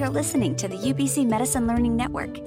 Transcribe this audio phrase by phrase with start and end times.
[0.00, 2.38] You're listening to the UBC Medicine Learning Network.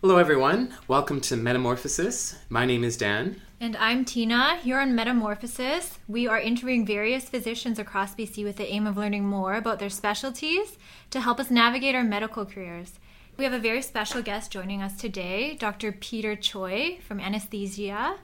[0.00, 0.72] Hello, everyone.
[0.86, 2.36] Welcome to Metamorphosis.
[2.48, 3.42] My name is Dan.
[3.58, 4.56] And I'm Tina.
[4.58, 9.24] Here on Metamorphosis, we are interviewing various physicians across BC with the aim of learning
[9.24, 10.78] more about their specialties
[11.10, 13.00] to help us navigate our medical careers.
[13.36, 15.90] We have a very special guest joining us today, Dr.
[15.90, 18.18] Peter Choi from Anesthesia.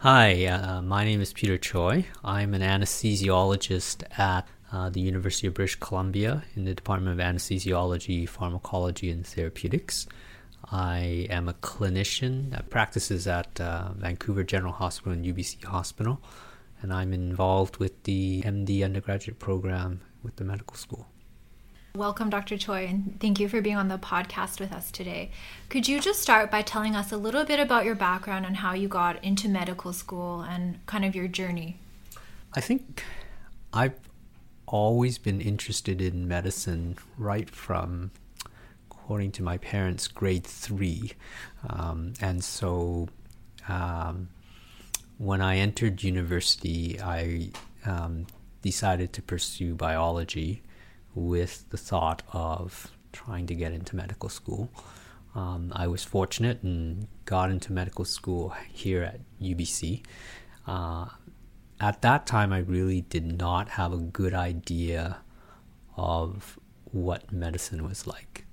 [0.00, 2.04] Hi, uh, my name is Peter Choi.
[2.22, 8.28] I'm an anesthesiologist at uh, the University of British Columbia in the Department of Anesthesiology,
[8.28, 10.06] Pharmacology, and Therapeutics.
[10.70, 16.20] I am a clinician that practices at uh, Vancouver General Hospital and UBC Hospital,
[16.82, 21.06] and I'm involved with the MD undergraduate program with the medical school.
[21.96, 22.58] Welcome, Dr.
[22.58, 25.30] Choi, and thank you for being on the podcast with us today.
[25.70, 28.74] Could you just start by telling us a little bit about your background and how
[28.74, 31.78] you got into medical school and kind of your journey?
[32.52, 33.02] I think
[33.72, 33.98] I've
[34.66, 38.10] always been interested in medicine right from
[38.90, 41.12] according to my parents, grade three.
[41.70, 43.08] Um, and so
[43.70, 44.28] um,
[45.16, 47.52] when I entered university, I
[47.86, 48.26] um,
[48.60, 50.62] decided to pursue biology
[51.16, 54.70] with the thought of trying to get into medical school.
[55.34, 60.04] Um, I was fortunate and got into medical school here at UBC.
[60.66, 61.06] Uh,
[61.80, 65.18] at that time, I really did not have a good idea
[65.96, 68.44] of what medicine was like.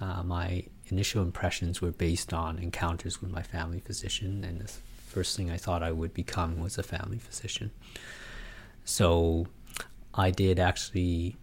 [0.00, 4.72] Uh, my initial impressions were based on encounters with my family physician, and the
[5.06, 7.70] first thing I thought I would become was a family physician.
[8.84, 9.46] So
[10.12, 11.36] I did actually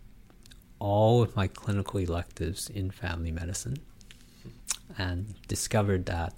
[0.81, 3.77] all of my clinical electives in family medicine
[4.97, 6.33] and discovered that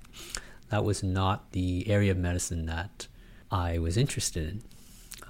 [0.69, 3.08] that was not the area of medicine that
[3.50, 4.63] I was interested in.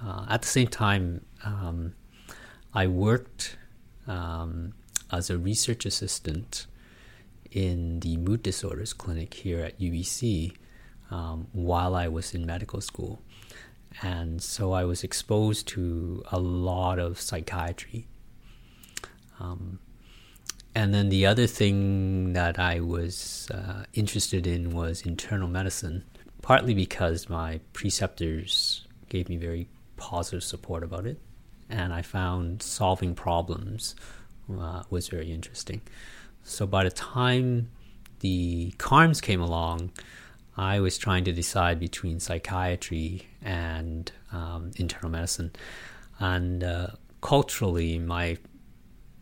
[0.04, 1.94] Uh, at the same time, um,
[2.74, 3.56] I worked
[4.08, 4.72] um,
[5.12, 6.66] as a research assistant
[7.52, 10.56] in the mood disorders clinic here at UBC
[11.12, 13.22] um, while I was in medical school.
[14.02, 18.08] And so I was exposed to a lot of psychiatry.
[19.40, 19.78] Um,
[20.74, 26.04] and then the other thing that I was uh, interested in was internal medicine,
[26.42, 31.20] partly because my preceptors gave me very positive support about it.
[31.70, 33.94] And I found solving problems
[34.52, 35.80] uh, was very interesting.
[36.42, 37.70] So by the time
[38.20, 39.92] the CARMS came along,
[40.56, 45.52] I was trying to decide between psychiatry and um, internal medicine.
[46.18, 46.88] And uh,
[47.20, 48.38] culturally, my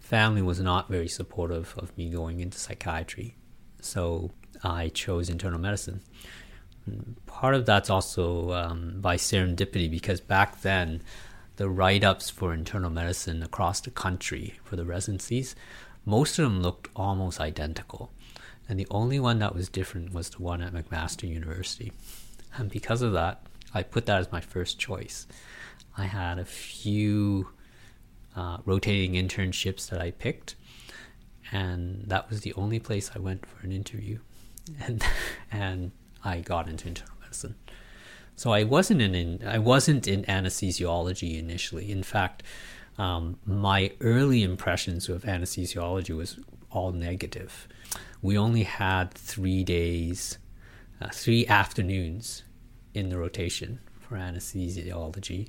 [0.03, 3.37] family was not very supportive of me going into psychiatry.
[3.81, 4.31] So
[4.63, 6.03] I chose internal medicine.
[7.27, 11.03] Part of that's also um, by serendipity because back then,
[11.57, 15.55] the write ups for internal medicine across the country for the residencies
[16.05, 18.11] most of them looked almost identical.
[18.69, 21.93] And the only one that was different was the one at McMaster University.
[22.57, 25.27] And because of that, I put that as my first choice.
[25.97, 27.49] I had a few
[28.37, 30.55] uh, rotating internships that I picked,
[31.51, 34.19] and that was the only place I went for an interview.
[34.87, 35.05] And,
[35.51, 35.91] and
[36.23, 37.57] I got into internal medicine.
[38.37, 41.91] So I wasn't in, I wasn't in anesthesiology initially.
[41.91, 42.45] In fact,
[42.99, 46.39] um, my early impressions of anesthesiology was
[46.71, 47.69] all negative.
[48.21, 50.39] We only had three days,
[51.01, 52.45] uh, three afternoons
[52.95, 55.49] in the rotation for anesthesiology.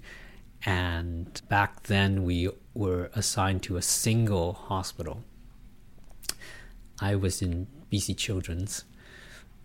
[0.66, 5.24] And back then, we were assigned to a single hospital.
[7.01, 8.85] I was in BC Children's,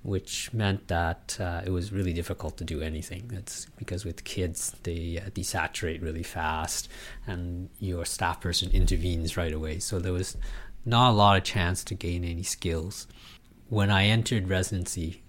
[0.02, 3.28] which meant that uh, it was really difficult to do anything.
[3.32, 6.88] That's because with kids, they uh, desaturate really fast,
[7.26, 9.78] and your staff person intervenes right away.
[9.78, 10.36] So there was
[10.84, 13.06] not a lot of chance to gain any skills.
[13.68, 15.22] When I entered residency,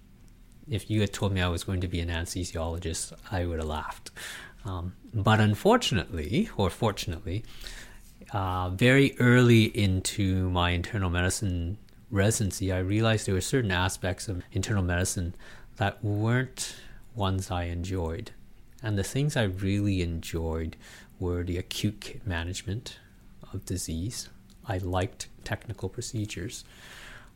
[0.68, 3.68] if you had told me I was going to be an anesthesiologist, I would have
[3.68, 4.10] laughed.
[4.64, 7.44] Um, but unfortunately, or fortunately,
[8.32, 11.78] uh, very early into my internal medicine
[12.10, 15.34] residency, I realized there were certain aspects of internal medicine
[15.76, 16.76] that weren't
[17.14, 18.32] ones I enjoyed.
[18.82, 20.76] And the things I really enjoyed
[21.18, 22.98] were the acute management
[23.52, 24.28] of disease.
[24.66, 26.64] I liked technical procedures.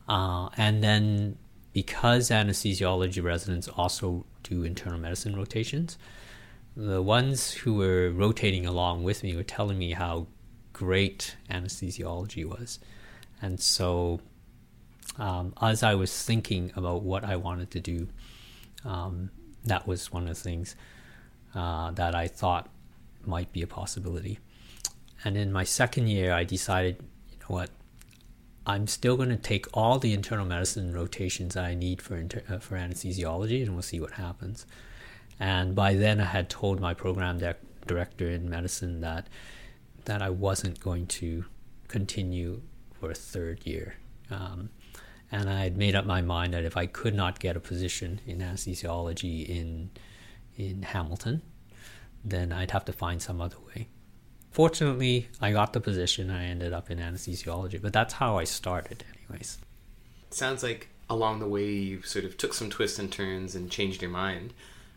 [0.07, 1.37] Uh, and then
[1.73, 5.97] because anesthesiology residents also do internal medicine rotations,
[6.75, 10.27] the ones who were rotating along with me were telling me how
[10.73, 12.79] great anesthesiology was.
[13.41, 14.19] And so
[15.17, 18.07] um, as I was thinking about what I wanted to do,
[18.83, 19.29] um,
[19.63, 20.75] that was one of the things.
[21.55, 22.69] uh, that I thought
[23.25, 24.39] might be a possibility.
[25.23, 26.97] And in my second year, I decided,
[27.31, 27.69] you know what,
[28.67, 32.43] I'm still going to take all the internal medicine rotations that I need for inter-
[32.49, 34.65] uh, for anesthesiology, and we'll see what happens.
[35.39, 37.39] And by then, I had told my program
[37.85, 39.27] director in medicine that
[40.05, 41.45] that I wasn't going to
[41.87, 42.61] continue
[42.93, 43.95] for a third year.
[44.29, 44.69] Um,
[45.31, 48.21] and I had made up my mind that if I could not get a position
[48.25, 49.89] in anesthesiology in
[50.57, 51.41] in Hamilton,
[52.23, 53.89] then I'd have to find some other way.
[54.51, 56.31] Fortunately, I got the position.
[56.31, 59.57] I ended up in anesthesiology, but that's how I started, anyways.
[60.29, 64.01] Sounds like along the way you sort of took some twists and turns and changed
[64.01, 64.53] your mind.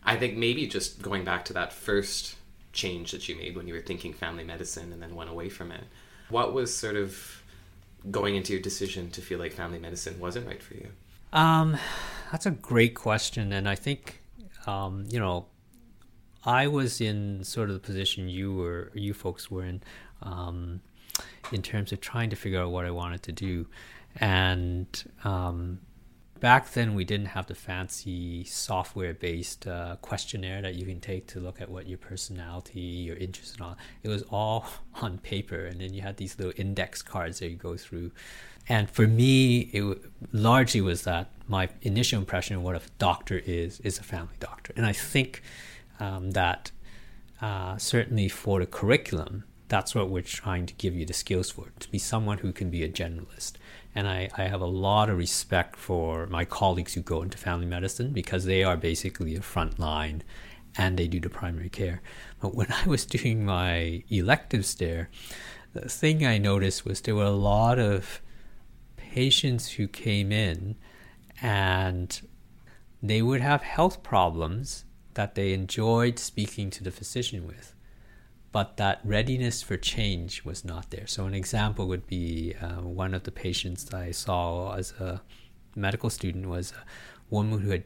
[0.09, 2.37] I think maybe just going back to that first
[2.73, 5.71] change that you made when you were thinking family medicine and then went away from
[5.71, 5.85] it.
[6.31, 7.43] What was sort of
[8.11, 10.89] going into your decision to feel like family medicine wasn't right for you?
[11.35, 11.77] Um,
[12.33, 14.23] that's a great question, and I think,
[14.67, 15.45] um, you know,
[16.43, 19.83] I was in sort of the position you were, you folks were in,
[20.23, 20.81] um,
[21.53, 23.67] in terms of trying to figure out what I wanted to do,
[24.17, 25.81] and um,
[26.41, 31.41] back then we didn't have the fancy software-based uh, questionnaire that you can take to
[31.41, 33.77] look at what your personality, your interests, and all.
[34.03, 34.67] It was all
[35.03, 38.13] on paper, and then you had these little index cards that you go through.
[38.69, 40.03] And for me, it
[40.33, 44.73] largely was that my initial impression of what a doctor is is a family doctor,
[44.77, 45.43] and I think
[46.01, 46.71] um, that
[47.41, 51.73] uh, certainly for the curriculum, that's what we're trying to give you the skills for
[51.79, 53.53] to be someone who can be a generalist.
[53.95, 57.67] And I, I have a lot of respect for my colleagues who go into family
[57.67, 60.23] medicine because they are basically a front line
[60.77, 62.01] and they do the primary care.
[62.41, 65.11] But when I was doing my electives there,
[65.73, 68.21] the thing I noticed was there were a lot of
[68.97, 70.77] patients who came in
[71.41, 72.21] and
[73.03, 77.75] they would have health problems that they enjoyed speaking to the physician with,
[78.51, 81.07] but that readiness for change was not there.
[81.07, 85.23] So, an example would be uh, one of the patients I saw as a
[85.75, 86.85] medical student was a
[87.31, 87.85] woman who had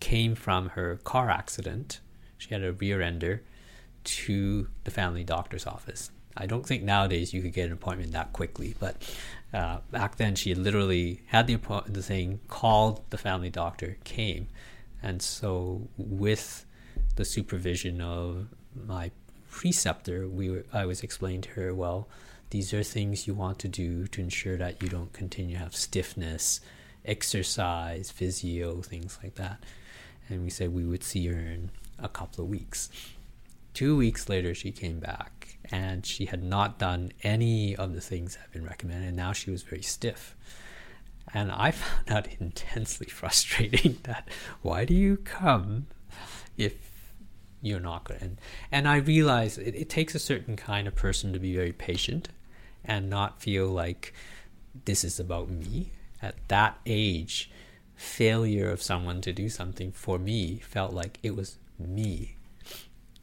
[0.00, 2.00] came from her car accident.
[2.38, 3.42] She had a rear ender
[4.04, 6.10] to the family doctor's office.
[6.36, 8.96] I don't think nowadays you could get an appointment that quickly, but
[9.52, 14.48] uh, back then she literally had the the thing, called the family doctor, came,
[15.02, 16.66] and so with
[17.16, 19.10] the supervision of my
[19.54, 22.08] preceptor, we I was explaining to her, well,
[22.50, 25.76] these are things you want to do to ensure that you don't continue to have
[25.76, 26.60] stiffness,
[27.04, 29.62] exercise, physio, things like that.
[30.28, 31.70] And we said we would see her in
[32.00, 32.90] a couple of weeks.
[33.74, 38.34] Two weeks later, she came back and she had not done any of the things
[38.34, 39.06] that have been recommended.
[39.06, 40.34] And now she was very stiff.
[41.32, 44.28] And I found that intensely frustrating that
[44.62, 45.86] why do you come
[46.56, 46.93] if
[47.64, 48.20] you're not good?
[48.20, 48.38] And,
[48.70, 52.28] and I realize it, it takes a certain kind of person to be very patient
[52.84, 54.12] and not feel like
[54.84, 55.90] this is about me.
[56.20, 57.50] At that age,
[57.96, 62.36] failure of someone to do something for me felt like it was me.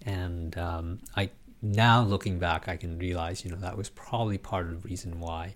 [0.05, 1.29] And um, I
[1.61, 5.19] now looking back, I can realize, you know, that was probably part of the reason
[5.19, 5.55] why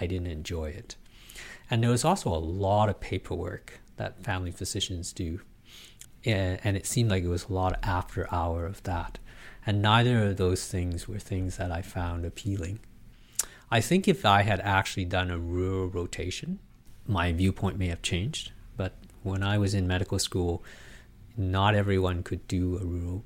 [0.00, 0.96] I didn't enjoy it.
[1.70, 5.40] And there was also a lot of paperwork that family physicians do.
[6.24, 9.18] And it seemed like it was a lot after hour of that.
[9.66, 12.80] And neither of those things were things that I found appealing.
[13.70, 16.60] I think if I had actually done a rural rotation,
[17.06, 18.52] my viewpoint may have changed.
[18.76, 20.62] But when I was in medical school,
[21.36, 23.24] not everyone could do a rural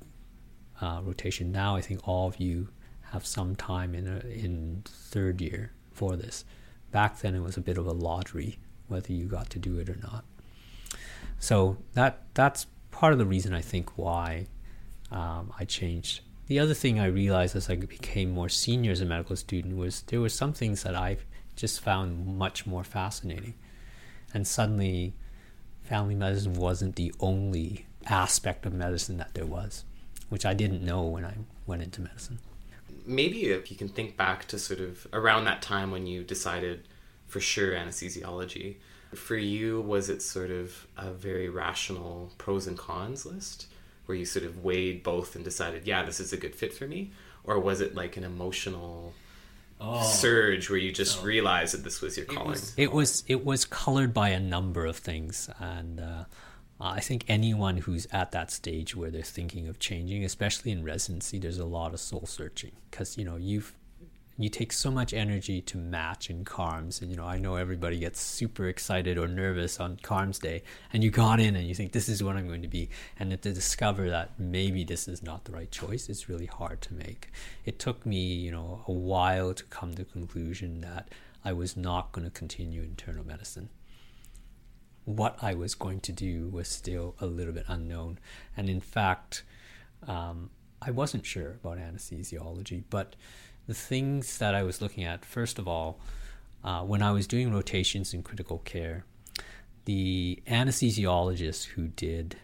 [0.81, 1.51] uh, rotation.
[1.51, 2.69] Now I think all of you
[3.11, 6.45] have some time in a, in third year for this.
[6.91, 9.89] Back then it was a bit of a lottery whether you got to do it
[9.89, 10.25] or not.
[11.37, 12.65] So that that's
[12.99, 14.47] part of the reason I think why
[15.11, 16.21] um, I changed.
[16.47, 20.01] The other thing I realized as I became more senior as a medical student was
[20.03, 21.17] there were some things that I
[21.55, 23.53] just found much more fascinating,
[24.33, 25.13] and suddenly,
[25.83, 29.83] family medicine wasn't the only aspect of medicine that there was
[30.29, 31.33] which I didn't know when I
[31.65, 32.39] went into medicine.
[33.05, 36.87] Maybe if you can think back to sort of around that time when you decided
[37.27, 38.77] for sure anesthesiology,
[39.13, 43.67] for you, was it sort of a very rational pros and cons list
[44.05, 46.87] where you sort of weighed both and decided, yeah, this is a good fit for
[46.87, 47.11] me?
[47.43, 49.13] Or was it like an emotional
[49.79, 50.03] oh.
[50.03, 52.51] surge where you just realized that this was your calling?
[52.51, 55.49] It was, it was, it was colored by a number of things.
[55.59, 56.23] And, uh,
[56.81, 60.83] uh, I think anyone who's at that stage where they're thinking of changing, especially in
[60.83, 63.73] residency, there's a lot of soul searching because you know you've
[64.43, 67.01] you take so much energy to match in CARMS.
[67.01, 71.03] And, you know, I know everybody gets super excited or nervous on CARMS day, and
[71.03, 72.89] you got in and you think, this is what I'm going to be.
[73.19, 76.93] And to discover that maybe this is not the right choice is really hard to
[76.93, 77.31] make.
[77.65, 81.09] It took me, you know, a while to come to the conclusion that
[81.43, 83.67] I was not going to continue internal medicine.
[85.03, 88.19] What I was going to do was still a little bit unknown.
[88.55, 89.43] And in fact,
[90.07, 90.49] um,
[90.81, 93.17] I wasn't sure about anesthesiology, but
[93.69, 95.99] the things that I was looking at, first of all,
[96.63, 99.05] uh, when I was doing rotations in critical care,
[99.85, 102.37] the anesthesiologists who did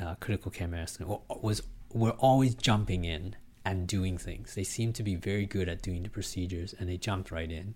[0.00, 3.36] uh, critical care medicine was were always jumping in
[3.66, 4.54] and doing things.
[4.54, 7.74] They seemed to be very good at doing the procedures, and they jumped right in.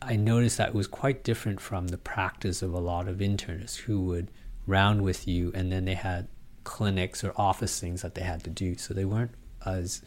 [0.00, 3.76] I noticed that it was quite different from the practice of a lot of internists
[3.76, 4.30] who would
[4.66, 6.28] round with you, and then they had
[6.64, 9.34] clinics or office things that they had to do, so they weren't
[9.66, 10.00] as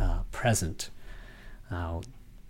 [0.00, 0.90] uh, present
[1.72, 2.02] now,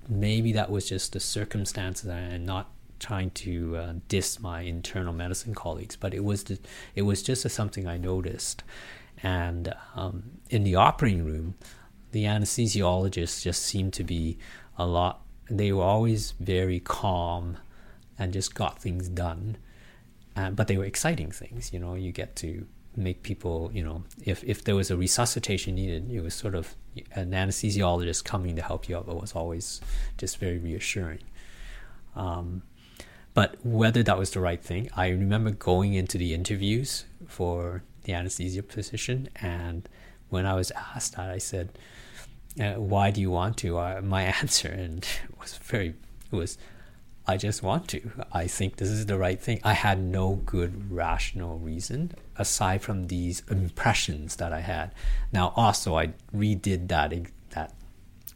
[0.09, 5.55] maybe that was just the circumstances and not trying to uh, diss my internal medicine
[5.55, 6.59] colleagues, but it was the,
[6.95, 8.63] it was just something I noticed.
[9.23, 11.55] And um, in the operating room,
[12.11, 14.39] the anesthesiologists just seemed to be
[14.77, 15.23] a lot.
[15.49, 17.57] They were always very calm
[18.19, 19.57] and just got things done.
[20.37, 21.73] Uh, but they were exciting things.
[21.73, 25.75] You know, you get to make people, you know, if, if there was a resuscitation
[25.75, 26.75] needed, it was sort of
[27.15, 29.81] an anesthesiologist coming to help you out, but was always
[30.19, 31.21] just very reassuring.
[32.15, 32.63] Um,
[33.35, 38.13] but whether that was the right thing, I remember going into the interviews for the
[38.13, 39.89] anesthesia position, and
[40.29, 41.71] when I was asked that, I said,
[42.61, 45.95] uh, "Why do you want to?" Uh, my answer and it was very
[46.31, 46.59] it was
[47.27, 48.11] I just want to.
[48.33, 49.61] I think this is the right thing.
[49.63, 54.93] I had no good rational reason aside from these impressions that I had.
[55.33, 57.13] Now, also, I redid that
[57.51, 57.75] that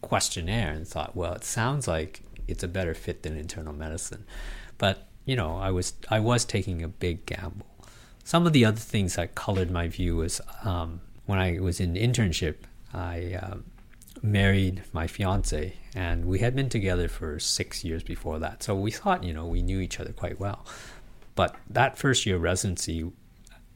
[0.02, 4.24] questionnaire and thought, well, it sounds like it's a better fit than internal medicine,
[4.78, 7.66] but you know, I was I was taking a big gamble.
[8.22, 11.94] Some of the other things that colored my view was um, when I was in
[11.94, 12.56] internship,
[12.94, 13.64] I um,
[14.22, 18.62] married my fiance, and we had been together for six years before that.
[18.62, 20.64] So we thought, you know, we knew each other quite well.
[21.34, 23.04] But that first year of residency,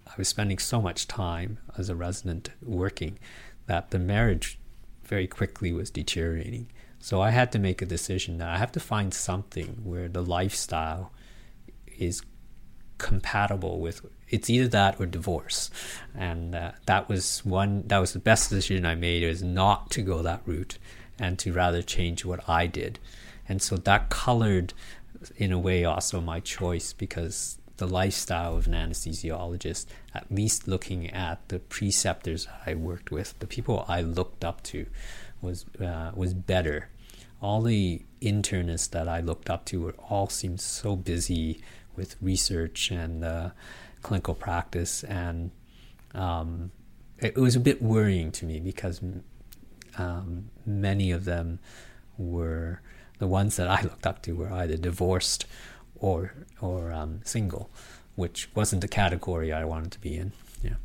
[0.07, 3.19] I was spending so much time as a resident working
[3.67, 4.59] that the marriage
[5.05, 6.69] very quickly was deteriorating.
[6.99, 10.23] So I had to make a decision that I have to find something where the
[10.23, 11.13] lifestyle
[11.87, 12.23] is
[12.99, 15.71] compatible with it's either that or divorce.
[16.15, 20.03] And uh, that was one that was the best decision i made is not to
[20.03, 20.79] go that route
[21.19, 22.99] and to rather change what i did.
[23.49, 24.73] And so that colored
[25.37, 31.09] in a way also my choice because the lifestyle of an anesthesiologist at least looking
[31.11, 34.87] at the preceptors i worked with the people i looked up to
[35.41, 36.89] was uh, was better.
[37.41, 41.61] All the internists that i looked up to were all seemed so busy
[41.97, 43.51] with research and uh,
[44.03, 45.51] clinical practice, and
[46.15, 46.71] um,
[47.19, 49.01] it, was a bit worrying to me because
[49.99, 51.59] um, many of them
[52.19, 52.81] were
[53.19, 55.47] the ones that I looked up to were either divorced
[55.97, 57.71] or or um, single,
[58.17, 60.33] which wasn't the category I wanted to be in.
[60.63, 60.77] Yeah.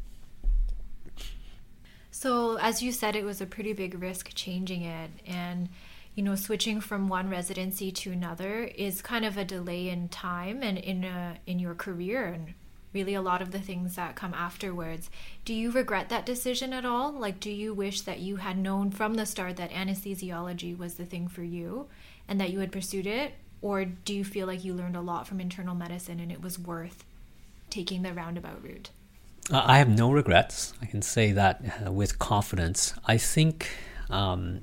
[2.12, 5.70] So, as you said, it was a pretty big risk changing it, and
[6.16, 10.64] you know, switching from one residency to another is kind of a delay in time
[10.64, 12.54] and in a, in your career and
[12.96, 15.12] really a lot of the things that come afterwards.
[15.44, 17.12] Do you regret that decision at all?
[17.12, 21.06] Like, do you wish that you had known from the start that anesthesiology was the
[21.06, 21.88] thing for you
[22.28, 23.34] and that you had pursued it?
[23.62, 26.58] Or do you feel like you learned a lot from internal medicine and it was
[26.58, 27.04] worth
[27.70, 28.90] taking the roundabout route?
[29.52, 30.74] Uh, I have no regrets.
[30.82, 32.94] I can say that uh, with confidence.
[33.06, 33.70] I think
[34.10, 34.62] um,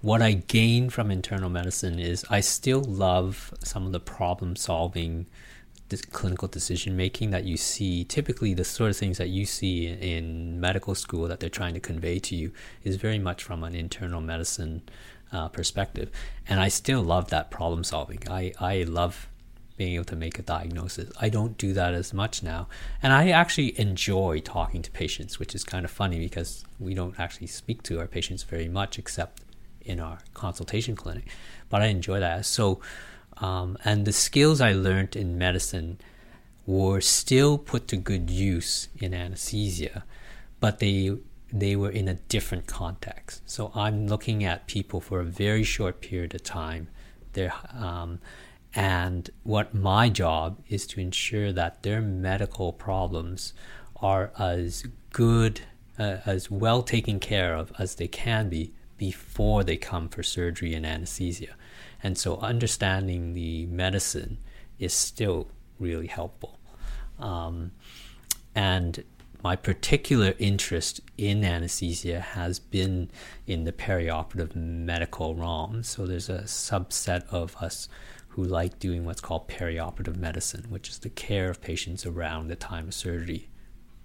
[0.00, 5.26] what I gain from internal medicine is I still love some of the problem solving
[6.00, 10.58] clinical decision making that you see typically the sort of things that you see in
[10.58, 14.20] medical school that they're trying to convey to you is very much from an internal
[14.20, 14.82] medicine
[15.32, 16.10] uh, perspective
[16.48, 19.28] and i still love that problem solving i, I love
[19.76, 22.68] being able to make a diagnosis i don't do that as much now
[23.02, 27.18] and i actually enjoy talking to patients which is kind of funny because we don't
[27.18, 29.42] actually speak to our patients very much except
[29.84, 31.26] in our consultation clinic.
[31.68, 32.46] But I enjoy that.
[32.46, 32.80] So,
[33.42, 35.98] um, and the skills I learned in medicine
[36.64, 40.04] were still put to good use in anesthesia,
[40.60, 41.16] but they
[41.52, 43.42] they were in a different context.
[43.44, 46.88] So I'm looking at people for a very short period of time.
[47.34, 48.20] There, um,
[48.74, 53.52] and what my job is to ensure that their medical problems
[53.96, 55.60] are as good,
[55.98, 60.72] uh, as well taken care of as they can be before they come for surgery
[60.74, 61.54] and anesthesia.
[62.02, 64.38] And so understanding the medicine
[64.78, 66.58] is still really helpful.
[67.18, 67.72] Um,
[68.54, 69.04] and
[69.42, 73.10] my particular interest in anesthesia has been
[73.46, 75.82] in the perioperative medical realm.
[75.82, 77.88] So there's a subset of us
[78.28, 82.56] who like doing what's called perioperative medicine, which is the care of patients around the
[82.56, 83.48] time of surgery,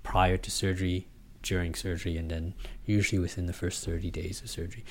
[0.03, 1.07] prior to surgery,
[1.47, 2.53] during surgery, and then
[2.85, 4.83] usually within the first 30 days of surgery.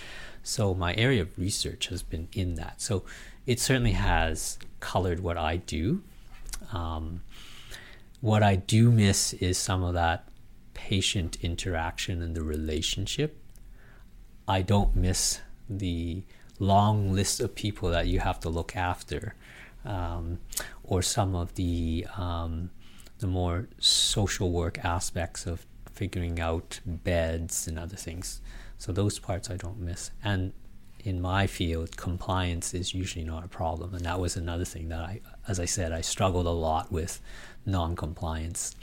[0.42, 2.80] So my area of research has been in that.
[2.80, 3.04] So
[3.46, 6.02] it certainly has colored what I do.
[6.72, 7.22] Um,
[8.20, 10.28] what I do miss is some of that
[10.74, 13.38] patient interaction and the relationship.
[14.48, 16.22] I don't miss the
[16.58, 19.34] long list of people that you have to look after,
[19.84, 20.38] um,
[20.84, 22.70] or some of the um,
[23.18, 28.40] the more social work aspects of figuring out beds and other things.
[28.78, 30.10] So those parts I don't miss.
[30.22, 30.52] And
[31.00, 35.00] in my field, compliance is usually not a problem, and that was another thing that
[35.00, 37.20] I, as I said, I struggled a lot with
[37.64, 38.74] non-compliance.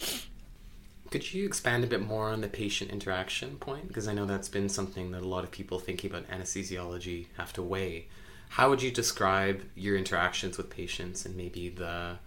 [1.11, 3.87] Could you expand a bit more on the patient interaction point?
[3.87, 7.53] Because I know that's been something that a lot of people thinking about anesthesiology have
[7.53, 8.07] to weigh.
[8.49, 12.17] How would you describe your interactions with patients and maybe the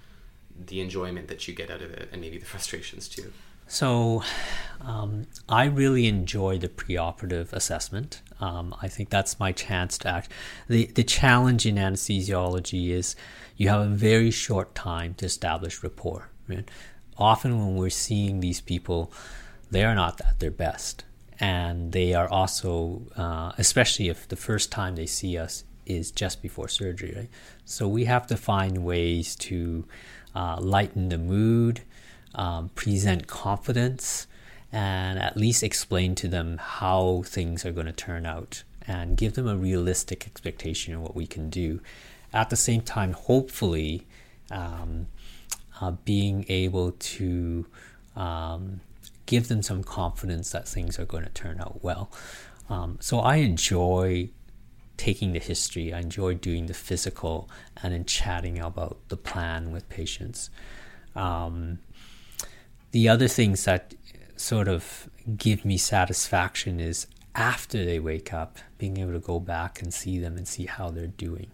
[0.58, 3.32] the enjoyment that you get out of it and maybe the frustrations too?
[3.66, 4.22] So,
[4.80, 8.22] um, I really enjoy the preoperative assessment.
[8.40, 10.30] Um, I think that's my chance to act.
[10.68, 13.16] The, the challenge in anesthesiology is
[13.56, 16.30] you have a very short time to establish rapport.
[16.48, 16.68] Right?
[17.18, 19.12] often when we're seeing these people,
[19.70, 21.04] they are not at their best.
[21.38, 26.42] And they are also, uh, especially if the first time they see us is just
[26.42, 27.30] before surgery, right?
[27.64, 29.86] So we have to find ways to
[30.34, 31.82] uh, lighten the mood,
[32.36, 34.28] um, present confidence,
[34.70, 39.34] and at least explain to them how things are going to turn out and give
[39.34, 41.80] them a realistic expectation of what we can do.
[42.32, 44.06] At the same time, hopefully,
[44.50, 45.06] um,
[45.80, 47.66] uh, being able to
[48.14, 48.80] um,
[49.24, 52.10] give them some confidence that things are going to turn out well.
[52.68, 54.30] Um, so I enjoy
[54.96, 57.48] taking the history, I enjoy doing the physical,
[57.82, 60.50] and then chatting about the plan with patients.
[61.14, 61.80] Um,
[62.96, 63.94] the other things that
[64.36, 69.82] sort of give me satisfaction is after they wake up, being able to go back
[69.82, 71.50] and see them and see how they're doing.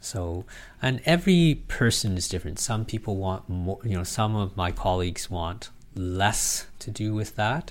[0.00, 0.46] So,
[0.82, 2.58] and every person is different.
[2.58, 7.36] Some people want more, you know, some of my colleagues want less to do with
[7.36, 7.70] that.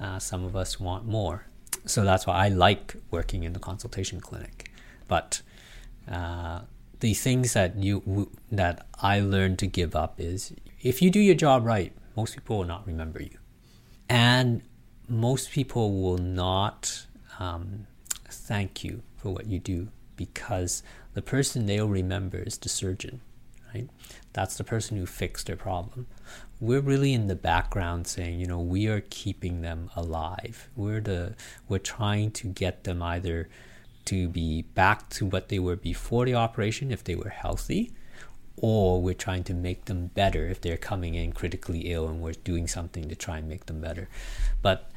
[0.00, 1.44] Uh, some of us want more.
[1.84, 4.70] So that's why I like working in the consultation clinic.
[5.08, 5.42] But
[6.10, 6.60] uh,
[7.00, 11.34] the things that you that I learned to give up is if you do your
[11.34, 13.38] job right, most people will not remember you,
[14.08, 14.62] and
[15.08, 17.06] most people will not
[17.38, 17.86] um,
[18.28, 20.82] thank you for what you do because
[21.14, 23.20] the person they'll remember is the surgeon,
[23.74, 23.88] right?
[24.32, 26.06] That's the person who fixed their problem.
[26.60, 30.68] We're really in the background saying, you know, we are keeping them alive.
[30.74, 31.34] We're the
[31.68, 33.48] we're trying to get them either
[34.06, 37.92] to be back to what they were before the operation if they were healthy,
[38.56, 42.32] or we're trying to make them better if they're coming in critically ill and we're
[42.32, 44.08] doing something to try and make them better.
[44.62, 44.90] But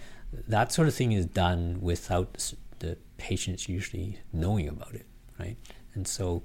[0.47, 5.05] that sort of thing is done without the patients usually knowing about it,
[5.39, 5.57] right?
[5.93, 6.43] And so,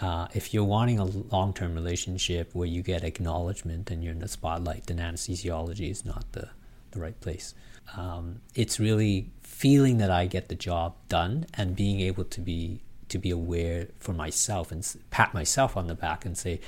[0.00, 4.20] uh, if you're wanting a long term relationship where you get acknowledgement and you're in
[4.20, 6.48] the spotlight, then anesthesiology is not the,
[6.92, 7.54] the right place.
[7.96, 12.82] Um, it's really feeling that I get the job done and being able to be
[13.08, 16.60] to be aware for myself and pat myself on the back and say,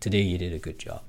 [0.00, 1.02] "Today you did a good job."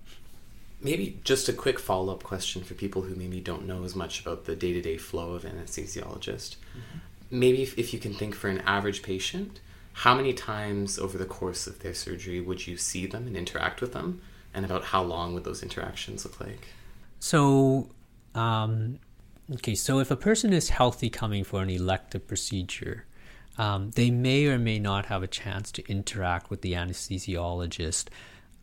[0.81, 4.21] Maybe just a quick follow up question for people who maybe don't know as much
[4.21, 6.55] about the day to day flow of an anesthesiologist.
[6.55, 6.99] Mm-hmm.
[7.31, 9.59] Maybe if, if you can think for an average patient,
[9.93, 13.81] how many times over the course of their surgery would you see them and interact
[13.81, 14.21] with them?
[14.53, 16.69] And about how long would those interactions look like?
[17.19, 17.89] So,
[18.33, 18.99] um,
[19.55, 23.05] okay, so if a person is healthy coming for an elective procedure,
[23.59, 28.07] um, they may or may not have a chance to interact with the anesthesiologist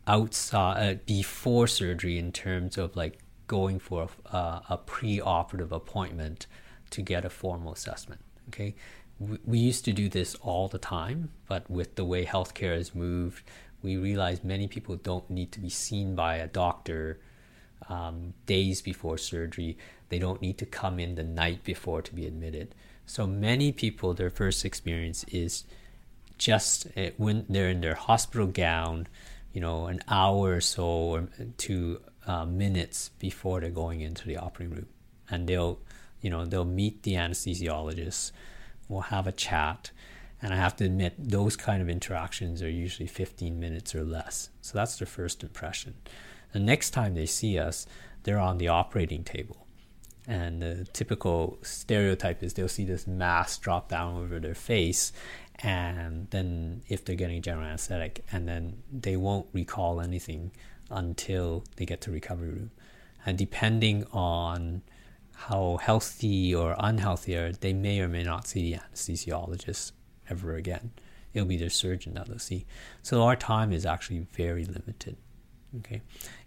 [0.07, 6.47] outside uh, before surgery in terms of like going for a, uh, a pre-operative appointment
[6.89, 8.21] to get a formal assessment.
[8.49, 8.73] Okay,
[9.45, 13.43] we used to do this all the time, but with the way healthcare has moved,
[13.83, 17.19] we realize many people don't need to be seen by a doctor
[17.87, 19.77] um, days before surgery.
[20.09, 22.73] They don't need to come in the night before to be admitted.
[23.07, 25.63] So many people, their first experience is
[26.37, 29.07] just eh, when they're in their hospital gown,
[29.51, 34.37] you know, an hour or so or to uh, minutes before they're going into the
[34.37, 34.87] operating room,
[35.31, 35.79] and they'll,
[36.21, 38.31] you know, they'll meet the anesthesiologist
[38.87, 39.91] we'll have a chat.
[40.41, 44.49] And I have to admit, those kind of interactions are usually 15 minutes or less.
[44.61, 45.95] So that's their first impression.
[46.53, 47.87] The next time they see us,
[48.23, 49.66] they're on the operating table.
[50.27, 55.13] And the typical stereotype is they'll see this mask drop down over their face,
[55.59, 60.51] and then if they're getting general anesthetic, and then they won't recall anything
[60.91, 62.71] until they get to recovery room.
[63.25, 64.81] And depending on
[65.33, 69.93] how healthy or unhealthy are, they may or may not see the anesthesiologist
[70.29, 70.91] ever again.
[71.33, 72.65] It'll be their surgeon that they'll see.
[73.01, 75.15] So our time is actually very limited.
[75.79, 76.01] Okay,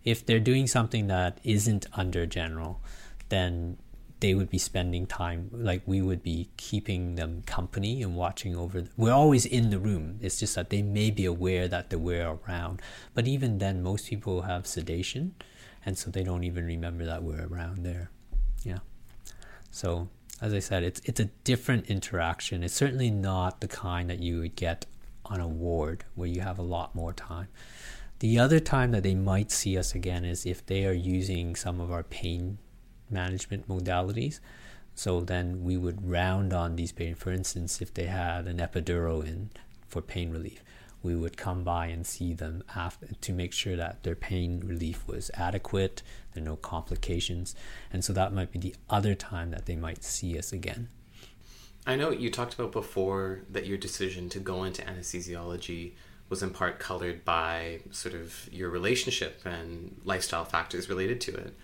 [0.05, 2.83] if they're doing something that isn't under general,
[3.31, 3.79] then
[4.21, 8.83] they would be spending time like we would be keeping them company and watching over
[8.83, 8.90] them.
[8.97, 10.19] we're always in the room.
[10.21, 12.83] It's just that they may be aware that we're around.
[13.14, 15.35] But even then most people have sedation
[15.85, 18.11] and so they don't even remember that we're around there.
[18.62, 18.79] Yeah.
[19.71, 20.09] So
[20.43, 22.62] as i said it's it's a different interaction.
[22.62, 24.85] It's certainly not the kind that you would get
[25.25, 27.49] on a ward where you have a lot more time.
[28.19, 31.81] The other time that they might see us again is if they are using some
[31.81, 32.59] of our pain
[33.11, 34.40] management modalities.
[34.94, 37.23] So then we would round on these patients.
[37.23, 39.51] For instance, if they had an epidural in
[39.88, 40.62] for pain relief,
[41.03, 45.07] we would come by and see them after to make sure that their pain relief
[45.07, 46.03] was adequate,
[46.35, 47.55] there are no complications,
[47.92, 50.88] and so that might be the other time that they might see us again.
[51.87, 55.92] I know you talked about before that your decision to go into anesthesiology
[56.29, 61.55] was in part colored by sort of your relationship and lifestyle factors related to it.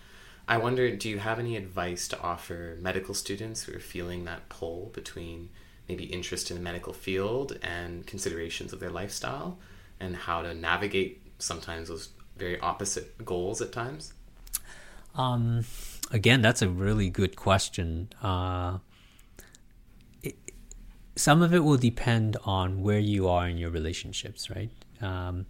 [0.48, 4.48] I wonder, do you have any advice to offer medical students who are feeling that
[4.48, 5.50] pull between
[5.88, 9.58] maybe interest in the medical field and considerations of their lifestyle
[9.98, 14.12] and how to navigate sometimes those very opposite goals at times?
[15.16, 15.64] Um,
[16.12, 18.08] again, that's a really good question.
[18.22, 18.78] Uh,
[20.22, 20.36] it,
[21.16, 24.70] some of it will depend on where you are in your relationships, right?
[25.00, 25.46] Um,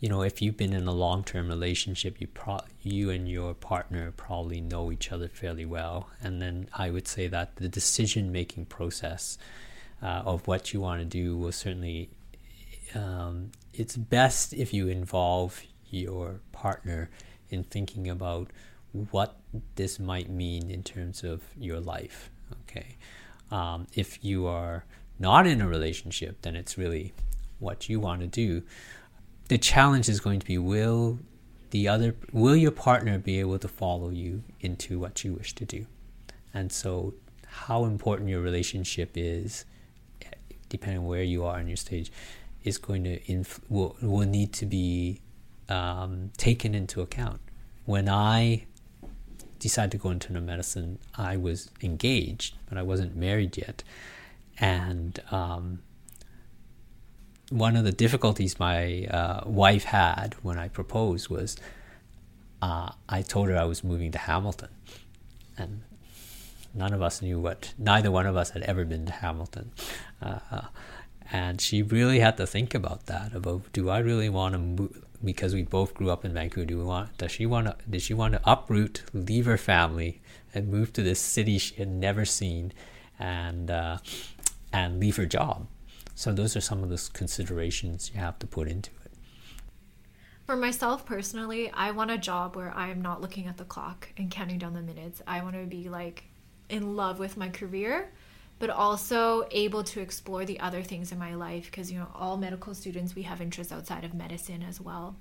[0.00, 3.54] you know, if you've been in a long term relationship, you pro- you and your
[3.54, 6.08] partner probably know each other fairly well.
[6.22, 9.38] And then I would say that the decision making process
[10.02, 12.10] uh, of what you want to do will certainly,
[12.94, 17.10] um, it's best if you involve your partner
[17.50, 18.50] in thinking about
[19.10, 19.36] what
[19.74, 22.30] this might mean in terms of your life.
[22.62, 22.96] Okay.
[23.50, 24.84] Um, if you are
[25.18, 27.12] not in a relationship, then it's really
[27.58, 28.62] what you want to do
[29.48, 31.18] the challenge is going to be will
[31.70, 35.64] the other will your partner be able to follow you into what you wish to
[35.64, 35.86] do?
[36.54, 37.14] And so
[37.46, 39.64] how important your relationship is
[40.68, 42.12] depending on where you are in your stage
[42.62, 45.20] is going to inf- will, will need to be
[45.68, 47.40] um, taken into account.
[47.84, 48.64] When i
[49.58, 53.82] decided to go into medicine i was engaged but i wasn't married yet.
[54.60, 55.80] And um,
[57.50, 61.56] one of the difficulties my uh, wife had when I proposed was
[62.60, 64.70] uh, I told her I was moving to Hamilton,
[65.56, 65.82] and
[66.74, 67.72] none of us knew what.
[67.78, 69.72] Neither one of us had ever been to Hamilton,
[70.20, 70.62] uh,
[71.30, 73.34] and she really had to think about that.
[73.34, 75.04] About do I really want to move?
[75.24, 76.66] Because we both grew up in Vancouver.
[76.66, 77.16] Do we want?
[77.18, 77.76] Does she want to?
[77.88, 80.20] Did she want to uproot, leave her family,
[80.54, 82.72] and move to this city she had never seen,
[83.18, 83.98] and uh,
[84.72, 85.68] and leave her job?
[86.18, 89.12] So those are some of the considerations you have to put into it.
[90.46, 94.08] For myself personally, I want a job where I am not looking at the clock
[94.16, 95.22] and counting down the minutes.
[95.28, 96.24] I want to be like
[96.68, 98.10] in love with my career,
[98.58, 102.36] but also able to explore the other things in my life because you know all
[102.36, 105.14] medical students we have interests outside of medicine as well.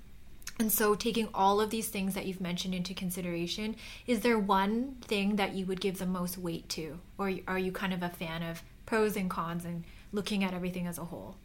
[0.58, 3.76] And so, taking all of these things that you've mentioned into consideration,
[4.08, 6.98] is there one thing that you would give the most weight to?
[7.20, 10.88] Or are you kind of a fan of pros and cons and looking at everything
[10.88, 11.36] as a whole?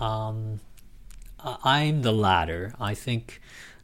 [0.00, 0.60] Um,
[1.38, 2.74] I'm the latter.
[2.80, 3.40] I think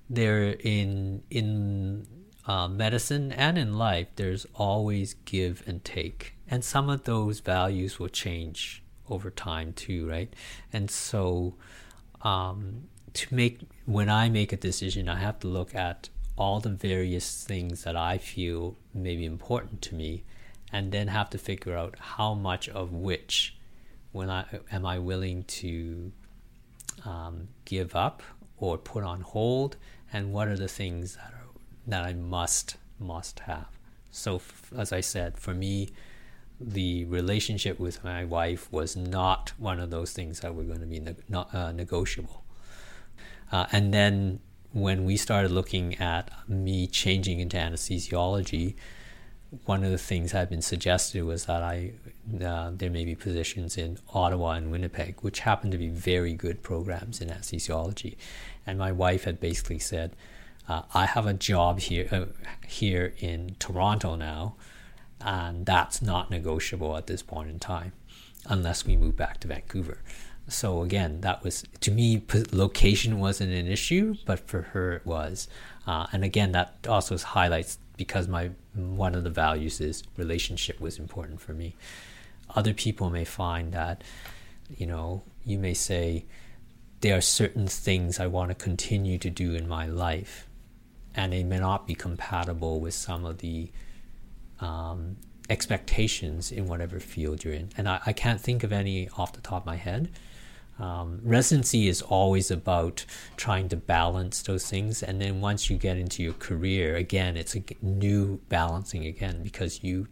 [0.09, 2.07] there in in
[2.47, 7.99] uh, medicine and in life, there's always give and take, and some of those values
[7.99, 10.33] will change over time too, right?
[10.73, 11.55] And so,
[12.23, 16.71] um, to make when I make a decision, I have to look at all the
[16.71, 20.25] various things that I feel may be important to me
[20.73, 23.57] and then have to figure out how much of which
[24.13, 26.13] when I am I willing to
[27.05, 28.23] um, give up
[28.57, 29.77] or put on hold,
[30.13, 31.41] and what are the things that are
[31.87, 33.69] that I must must have.
[34.11, 35.91] So, f- as I said, for me,
[36.61, 40.87] the relationship with my wife was not one of those things that were going to
[40.87, 42.45] be ne- not, uh, negotiable.
[43.51, 44.41] Uh, and then
[44.73, 48.75] when we started looking at me changing into anesthesiology,
[49.65, 51.93] one of the things had been suggested was that I
[52.43, 56.63] uh, there may be positions in Ottawa and Winnipeg, which happen to be very good
[56.63, 58.17] programs in anesthesiology.
[58.67, 60.15] And my wife had basically said,
[60.69, 62.27] uh, "I have a job here uh,
[62.67, 64.55] here in Toronto now,
[65.21, 67.93] and that's not negotiable at this point in time,
[68.47, 69.99] unless we move back to Vancouver."
[70.47, 75.49] So again, that was to me location wasn't an issue, but for her it was.
[75.87, 80.99] Uh, and again, that also highlights because my one of the values is relationship was
[80.99, 81.77] important for me.
[82.57, 84.03] Other people may find that,
[84.75, 86.25] you know, you may say
[87.03, 90.47] there are certain things I want to continue to do in my life,
[91.15, 93.71] and they may not be compatible with some of the
[94.61, 95.19] um,
[95.51, 97.69] expectations in whatever field you're in.
[97.77, 100.09] And I, I can't think of any off the top of my head.
[100.81, 103.05] Um, residency is always about
[103.37, 105.03] trying to balance those things.
[105.03, 109.85] And then once you get into your career, again, it's a new balancing again because
[109.85, 110.09] you,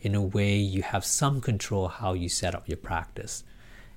[0.00, 3.42] in a way, you have some control how you set up your practice.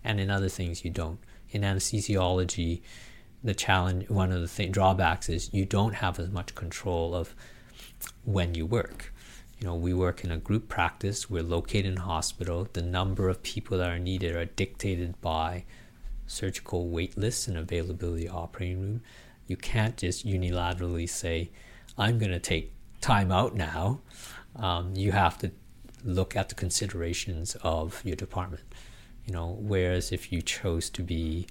[0.03, 1.19] And in other things, you don't.
[1.51, 2.81] In anesthesiology,
[3.43, 7.35] the challenge, one of the th- drawbacks is you don't have as much control of
[8.23, 9.13] when you work.
[9.59, 11.29] You know, we work in a group practice.
[11.29, 12.67] We're located in hospital.
[12.73, 15.65] The number of people that are needed are dictated by
[16.31, 19.01] surgical wait lists and availability operating room.
[19.47, 21.51] You can't just unilaterally say,
[21.97, 23.99] I'm going to take time out now.
[24.55, 25.51] Um, you have to
[26.03, 28.63] look at the considerations of your department.
[29.25, 31.47] You know, whereas if you chose to be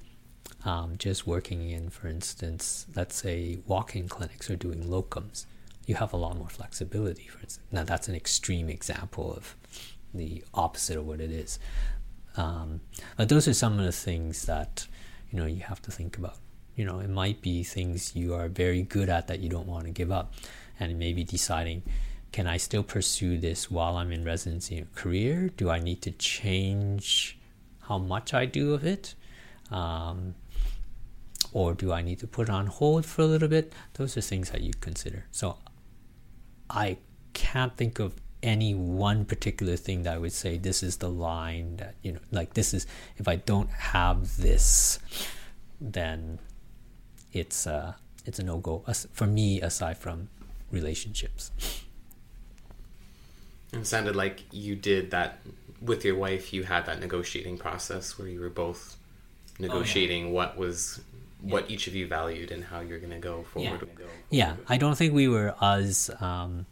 [0.65, 5.47] um, just working in, for instance, let's say walk-in clinics or doing locums,
[5.87, 7.27] you have a lot more flexibility.
[7.27, 9.57] For instance, now that's an extreme example of
[10.13, 11.59] the opposite of what it is.
[12.41, 12.81] Um,
[13.17, 14.87] but those are some of the things that
[15.31, 16.39] you know you have to think about.
[16.77, 19.85] You know, it might be things you are very good at that you don't want
[19.85, 20.33] to give up,
[20.79, 21.83] and maybe deciding,
[22.33, 25.51] can I still pursue this while I'm in residency or career?
[25.57, 27.39] Do I need to change
[27.89, 29.15] how much I do of it?
[29.71, 30.35] Um,
[31.53, 33.73] or do I need to put on hold for a little bit?
[33.95, 35.27] Those are things that you consider.
[35.33, 35.59] So
[36.69, 36.99] I
[37.33, 41.77] can't think of any one particular thing that I would say this is the line
[41.77, 44.99] that you know like this is if I don't have this
[45.81, 46.39] then
[47.33, 50.29] it's uh it's a no go for me aside from
[50.71, 51.51] relationships.
[53.73, 55.41] It sounded like you did that
[55.81, 56.53] with your wife.
[56.53, 58.97] You had that negotiating process where you were both
[59.59, 60.33] negotiating oh, yeah.
[60.33, 61.01] what was
[61.41, 61.75] what yeah.
[61.75, 63.89] each of you valued and how you're going to go forward.
[63.99, 64.07] Yeah.
[64.31, 66.67] yeah, I don't think we were as um,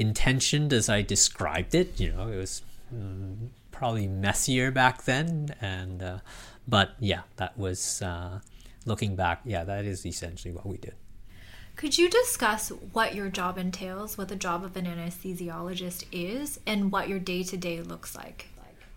[0.00, 2.00] intentioned as I described it.
[2.00, 6.18] You know, it was um, probably messier back then, and uh,
[6.66, 8.40] but yeah, that was uh,
[8.86, 9.42] looking back.
[9.44, 10.94] Yeah, that is essentially what we did.
[11.76, 16.90] Could you discuss what your job entails, what the job of an anesthesiologist is, and
[16.90, 18.48] what your day to day looks like?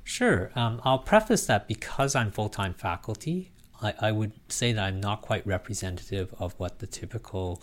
[0.03, 0.51] Sure.
[0.55, 4.99] Um, I'll preface that because I'm full time faculty, I, I, would say that I'm
[4.99, 7.61] not quite representative of what the typical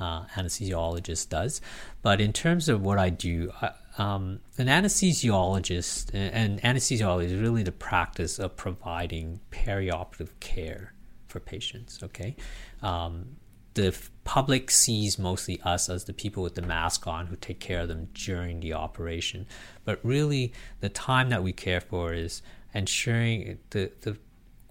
[0.00, 1.60] uh, anesthesiologist does.
[2.02, 3.52] But in terms of what I do,
[3.98, 10.94] um, an anesthesiologist, and anesthesiology is really the practice of providing perioperative care
[11.28, 12.02] for patients.
[12.02, 12.34] Okay,
[12.82, 13.36] um,
[13.74, 17.80] the public sees mostly us as the people with the mask on who take care
[17.80, 19.46] of them during the operation,
[19.84, 24.16] but really the time that we care for is ensuring the the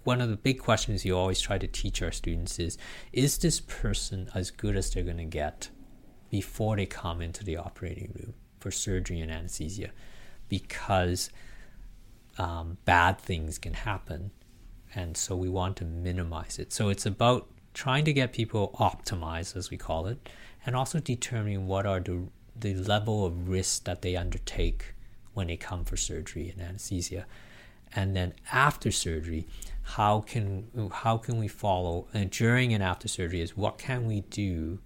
[0.04, 2.78] one of the big questions you always try to teach our students is
[3.12, 5.70] is this person as good as they're going to get
[6.30, 9.90] before they come into the operating room for surgery and anesthesia?
[10.48, 11.30] Because
[12.38, 14.30] um, bad things can happen
[14.94, 16.72] and so we want to minimize it.
[16.72, 20.28] So it's about trying to get people optimized as we call it
[20.66, 22.24] and also determining what are the,
[22.58, 24.94] the level of risk that they undertake
[25.34, 27.26] when they come for surgery and anesthesia.
[27.94, 29.46] And then after surgery
[29.96, 34.20] how can how can we follow and during and after surgery is what can we
[34.22, 34.78] do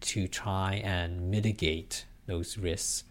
[0.00, 3.04] to try and mitigate those risks?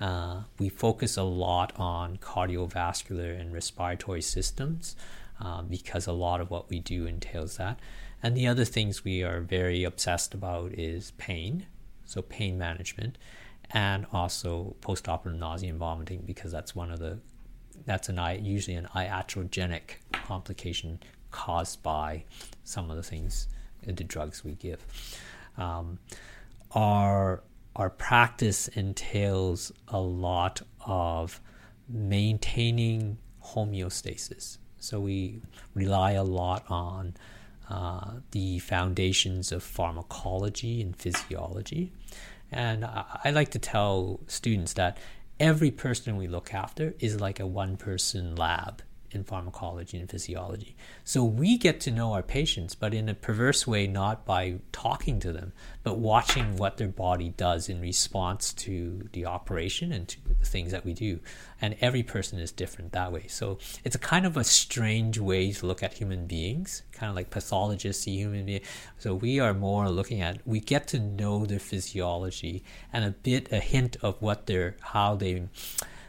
[0.00, 4.94] Uh, we focus a lot on cardiovascular and respiratory systems
[5.40, 7.78] uh, because a lot of what we do entails that.
[8.22, 11.66] And the other things we are very obsessed about is pain
[12.06, 13.18] so pain management
[13.70, 17.18] and also post-operative nausea and vomiting because that's one of the
[17.86, 22.24] that's an usually an iatrogenic complication caused by
[22.64, 23.48] some of the things
[23.86, 24.84] the drugs we give.
[25.56, 25.98] Um,
[26.72, 27.42] our
[27.76, 31.40] our practice entails a lot of
[31.88, 34.58] maintaining homeostasis.
[34.78, 35.42] So we
[35.74, 37.14] rely a lot on
[37.68, 41.92] uh, the foundations of pharmacology and physiology,
[42.52, 44.98] And I, I like to tell students that
[45.38, 48.82] every person we look after is like a one person lab
[49.16, 50.76] in pharmacology and physiology.
[51.02, 55.18] So we get to know our patients, but in a perverse way, not by talking
[55.20, 55.52] to them,
[55.82, 60.70] but watching what their body does in response to the operation and to the things
[60.70, 61.18] that we do.
[61.60, 63.26] And every person is different that way.
[63.26, 67.16] So it's a kind of a strange way to look at human beings, kind of
[67.16, 68.66] like pathologists see human beings.
[68.98, 73.50] So we are more looking at, we get to know their physiology and a bit,
[73.50, 75.48] a hint of what their, how they,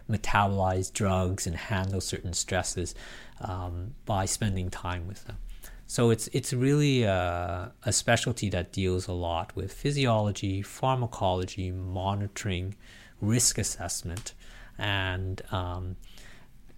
[0.09, 2.95] metabolize drugs and handle certain stresses
[3.41, 5.37] um, by spending time with them.
[5.85, 12.75] So it's it's really a, a, specialty that deals a lot with physiology, pharmacology, monitoring,
[13.21, 14.33] risk assessment,
[14.77, 15.95] and um,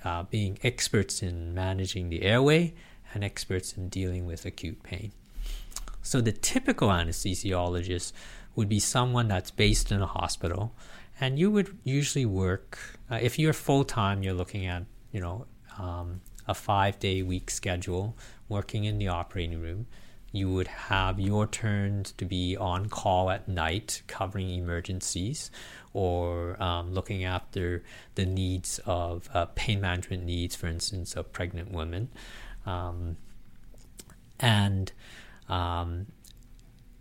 [0.03, 2.75] uh, being experts in managing the airway
[3.13, 5.11] and experts in dealing with acute pain.
[6.03, 8.13] So the typical anesthesiologist
[8.55, 10.73] would be someone that's based in a hospital
[11.19, 14.23] and you would usually work uh, if you're full time.
[14.23, 15.45] You're looking at you know
[15.77, 18.17] um, a five day week schedule,
[18.47, 19.87] working in the operating room.
[20.31, 25.49] You would have your turns to be on call at night, covering emergencies,
[25.91, 31.71] or um, looking after the needs of uh, pain management needs, for instance, of pregnant
[31.71, 32.09] women,
[32.67, 33.17] um,
[34.39, 34.91] and
[35.47, 36.05] um,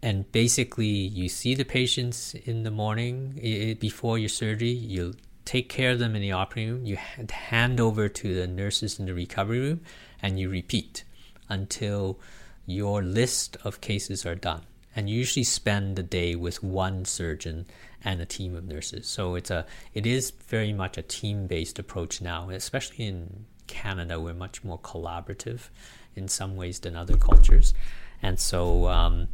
[0.03, 5.15] and basically you see the patients in the morning it, before your surgery you
[5.49, 6.99] take care of them in the operating room you
[7.31, 9.81] hand over to the nurses in the recovery room
[10.21, 11.05] and you repeat
[11.49, 12.21] until
[12.67, 14.61] your list of cases are done.
[14.95, 17.65] And you usually spend the day with one surgeon
[18.05, 19.07] and a team of nurses.
[19.07, 24.21] So it's a it is very much a team based approach now especially in canada
[24.21, 25.71] we're much more collaborative
[26.15, 27.73] in some ways than other cultures.
[28.21, 29.29] And so um,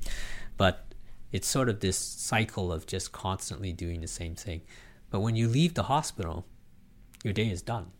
[0.57, 0.85] but
[1.33, 4.61] it's sort of this cycle of just constantly doing the same thing.
[5.14, 6.44] But when you leave the hospital,
[7.22, 7.92] your day is done.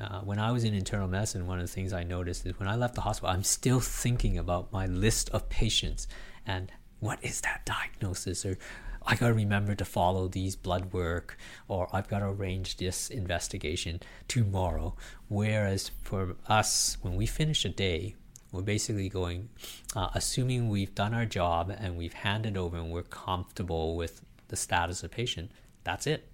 [0.00, 2.66] Uh, when I was in internal medicine, one of the things I noticed is when
[2.66, 6.08] I left the hospital, I'm still thinking about my list of patients
[6.46, 8.56] and what is that diagnosis or
[9.04, 11.36] I got to remember to follow these blood work
[11.68, 14.96] or I've got to arrange this investigation tomorrow.
[15.28, 18.14] Whereas for us, when we finish a day,
[18.50, 19.50] we're basically going,
[19.94, 24.56] uh, assuming we've done our job and we've handed over and we're comfortable with the
[24.56, 25.50] status of patient.
[25.84, 26.29] That's it,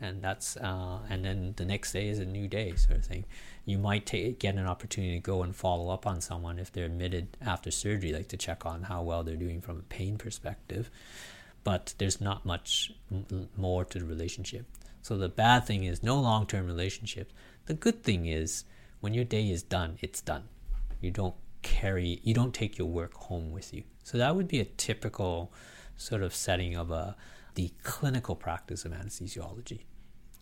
[0.00, 3.24] and that's uh, and then the next day is a new day, sort of thing.
[3.64, 7.36] You might get an opportunity to go and follow up on someone if they're admitted
[7.40, 10.90] after surgery, like to check on how well they're doing from a pain perspective.
[11.62, 14.66] But there's not much m- more to the relationship.
[15.02, 17.32] So the bad thing is no long-term relationship.
[17.66, 18.64] The good thing is
[19.00, 20.44] when your day is done, it's done
[21.00, 24.60] you don't carry you don't take your work home with you so that would be
[24.60, 25.52] a typical
[25.96, 27.16] sort of setting of a
[27.54, 29.80] the clinical practice of anesthesiology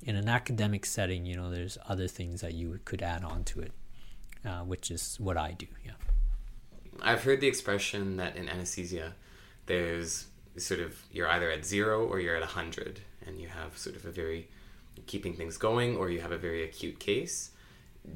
[0.03, 3.61] in an academic setting you know there's other things that you could add on to
[3.61, 3.73] it
[4.45, 5.93] uh, which is what i do yeah
[7.03, 9.15] i've heard the expression that in anesthesia
[9.67, 13.77] there's sort of you're either at zero or you're at a 100 and you have
[13.77, 14.49] sort of a very
[15.07, 17.51] keeping things going or you have a very acute case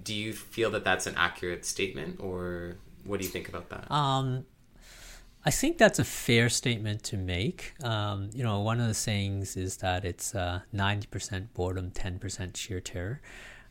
[0.02, 3.90] do you feel that that's an accurate statement, or what do you think about that?
[3.90, 4.46] Um,
[5.44, 7.74] I think that's a fair statement to make.
[7.82, 12.80] Um, you know, one of the sayings is that it's uh, 90% boredom, 10% sheer
[12.80, 13.20] terror.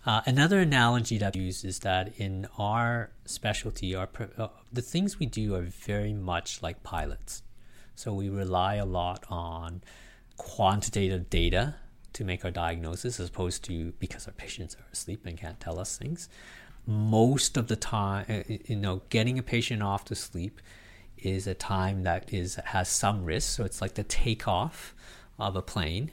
[0.06, 5.20] Uh, another analogy that I use is that in our specialty, our uh, the things
[5.20, 7.44] we do are very much like pilots.
[7.96, 9.82] So we rely a lot on
[10.38, 11.76] quantitative data
[12.14, 15.80] to make our diagnosis as opposed to because our patients are asleep and can't tell
[15.80, 16.28] us things.
[16.86, 20.60] Most of the time, uh, you know, getting a patient off to sleep
[21.22, 23.56] is a time that is has some risk.
[23.56, 24.94] So it's like the takeoff
[25.40, 26.12] of a plane.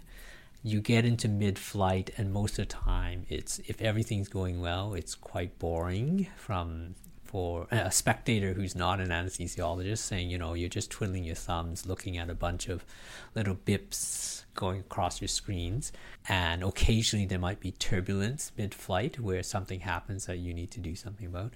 [0.62, 5.14] You get into mid-flight, and most of the time, it's if everything's going well, it's
[5.14, 6.94] quite boring from
[7.29, 11.87] for a spectator who's not an anesthesiologist saying, you know, you're just twiddling your thumbs,
[11.87, 12.87] looking at a bunch of
[13.35, 15.92] little bips going across your screens.
[16.27, 20.81] And occasionally there might be turbulence mid flight where something happens that you need to
[20.81, 21.53] do something about.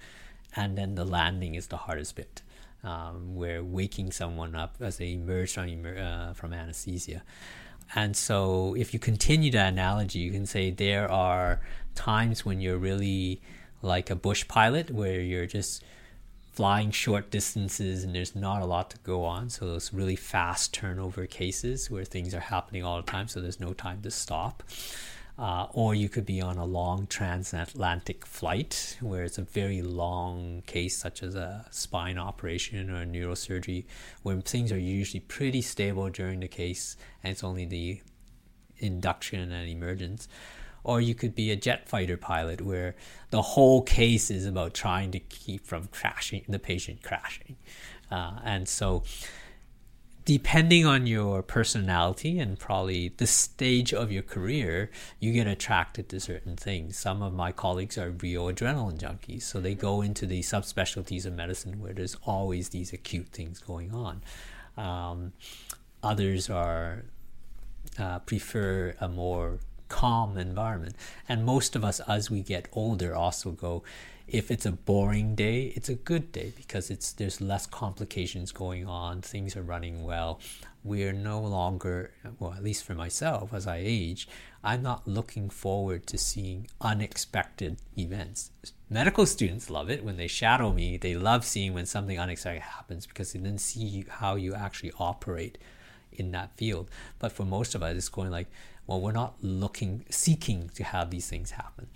[0.55, 2.43] And then the landing is the hardest bit.
[2.83, 7.23] Um, where waking someone up as they emerge from, uh, from anesthesia.
[7.95, 11.61] And so, if you continue that analogy, you can say there are
[11.95, 13.41] times when you're really
[13.81, 15.83] like a bush pilot where you're just
[16.53, 19.49] flying short distances and there's not a lot to go on.
[19.49, 23.59] So those really fast turnover cases where things are happening all the time, so there's
[23.59, 24.63] no time to stop.
[25.37, 30.61] Uh, or you could be on a long transatlantic flight where it's a very long
[30.67, 33.85] case, such as a spine operation or neurosurgery,
[34.21, 37.99] where things are usually pretty stable during the case and it's only the
[38.77, 40.27] induction and emergence.
[40.83, 42.95] Or you could be a jet fighter pilot where
[43.31, 47.55] the whole case is about trying to keep from crashing, the patient crashing.
[48.11, 49.03] Uh, and so
[50.25, 56.19] depending on your personality and probably the stage of your career, you get attracted to
[56.19, 56.97] certain things.
[56.97, 61.33] Some of my colleagues are real adrenaline junkies, so they go into the subspecialties of
[61.33, 64.21] medicine where there's always these acute things going on.
[64.77, 65.33] Um,
[66.01, 67.03] others are
[67.99, 69.59] uh, prefer a more
[69.89, 70.95] calm environment,
[71.27, 73.83] and most of us, as we get older, also go
[74.27, 78.87] if it's a boring day, it's a good day because it's there's less complications going
[78.87, 80.39] on, things are running well.
[80.83, 84.27] We're no longer, well, at least for myself, as I age,
[84.63, 88.51] I'm not looking forward to seeing unexpected events.
[88.89, 90.97] Medical students love it when they shadow me.
[90.97, 95.57] They love seeing when something unexpected happens because they then see how you actually operate
[96.11, 96.89] in that field.
[97.19, 98.47] But for most of us, it's going like,
[98.85, 101.87] well, we're not looking, seeking to have these things happen.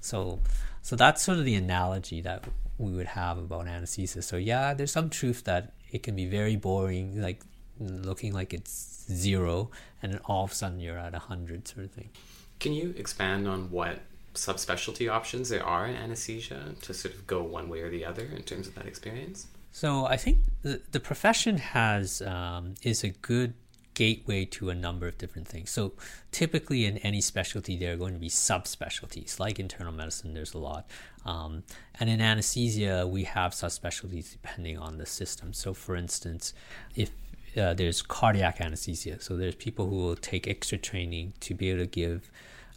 [0.00, 0.40] So
[0.82, 2.44] so that's sort of the analogy that
[2.78, 4.22] we would have about anesthesia.
[4.22, 7.42] So yeah, there's some truth that it can be very boring, like
[7.78, 9.70] looking like it's zero,
[10.02, 12.10] and then all of a sudden you're at a hundred sort of thing.
[12.58, 14.00] Can you expand on what
[14.34, 18.24] subspecialty options there are in anesthesia to sort of go one way or the other
[18.24, 19.46] in terms of that experience?
[19.70, 23.54] So I think the, the profession has um, is a good
[23.94, 25.70] gateway to a number of different things.
[25.70, 25.92] So
[26.30, 29.38] typically in any specialty, there are going to be subspecialties.
[29.38, 30.88] Like internal medicine, there's a lot.
[31.24, 31.62] Um,
[31.98, 35.52] and in anesthesia, we have subspecialties depending on the system.
[35.52, 36.54] So for instance,
[36.96, 37.10] if
[37.56, 41.80] uh, there's cardiac anesthesia, so there's people who will take extra training to be able
[41.80, 42.30] to give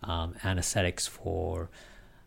[0.04, 1.70] um, anesthetics for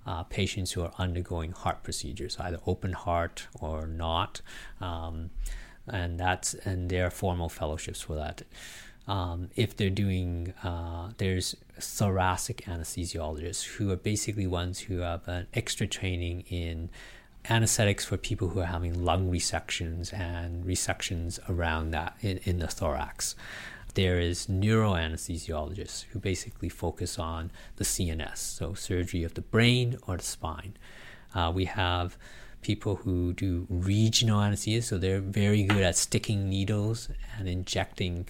[0.07, 4.41] uh, patients who are undergoing heart procedures, either open heart or not.
[4.81, 5.31] Um,
[5.91, 8.43] and that's and there are formal fellowships for that.
[9.07, 15.47] Um, if they're doing, uh, there's thoracic anesthesiologists who are basically ones who have an
[15.55, 16.91] extra training in
[17.49, 22.67] anesthetics for people who are having lung resections and resections around that in, in the
[22.67, 23.35] thorax.
[23.95, 30.19] There is neuroanesthesiologists who basically focus on the CNS, so surgery of the brain or
[30.19, 30.77] the spine.
[31.35, 32.19] Uh, we have
[32.63, 38.27] people who do regional anesthesia, so they're very good at sticking needles and injecting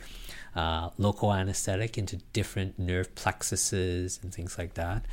[0.54, 5.04] uh, local anesthetic into different nerve plexuses and things like that.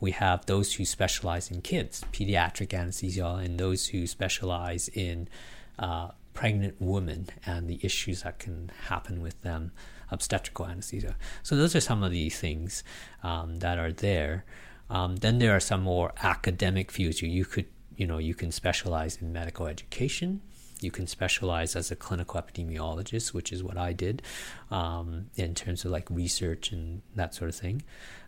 [0.00, 5.28] We have those who specialize in kids, pediatric anesthesia, and those who specialize in
[5.78, 9.72] uh, pregnant women and the issues that can happen with them,
[10.10, 11.16] obstetrical anesthesia.
[11.42, 12.84] So, those are some of the things
[13.22, 14.44] um, that are there.
[14.90, 17.22] Um, then there are some more academic fields.
[17.22, 17.66] You, you could
[17.96, 20.40] you know, you can specialize in medical education.
[20.80, 24.22] You can specialize as a clinical epidemiologist, which is what I did,
[24.70, 27.82] um, in terms of like research and that sort of thing.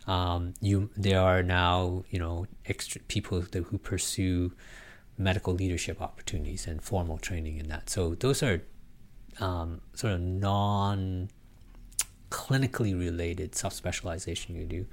[0.07, 4.53] Um, you there are now you know extra people that, who pursue
[5.17, 7.89] medical leadership opportunities and formal training in that.
[7.89, 8.61] So those are
[9.39, 11.29] um, sort of non
[12.29, 14.85] clinically related subspecialization you do.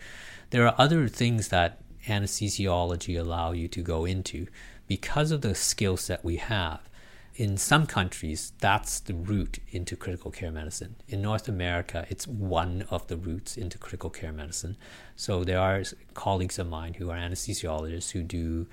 [0.50, 4.46] There are other things that anesthesiology allow you to go into
[4.86, 6.80] because of the skill set we have.
[7.36, 10.94] In some countries, that's the route into critical care medicine.
[11.08, 14.76] In North America, it's one of the routes into critical care medicine.
[15.16, 15.82] So there are
[16.14, 18.68] colleagues of mine who are anesthesiologists who do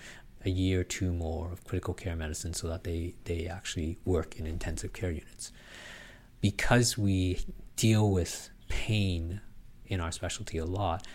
[0.45, 4.39] a year or two more of critical care medicine so that they, they actually work
[4.39, 5.51] in intensive care units.
[6.39, 7.39] Because we
[7.75, 9.41] deal with pain
[9.87, 11.05] in our specialty a lot,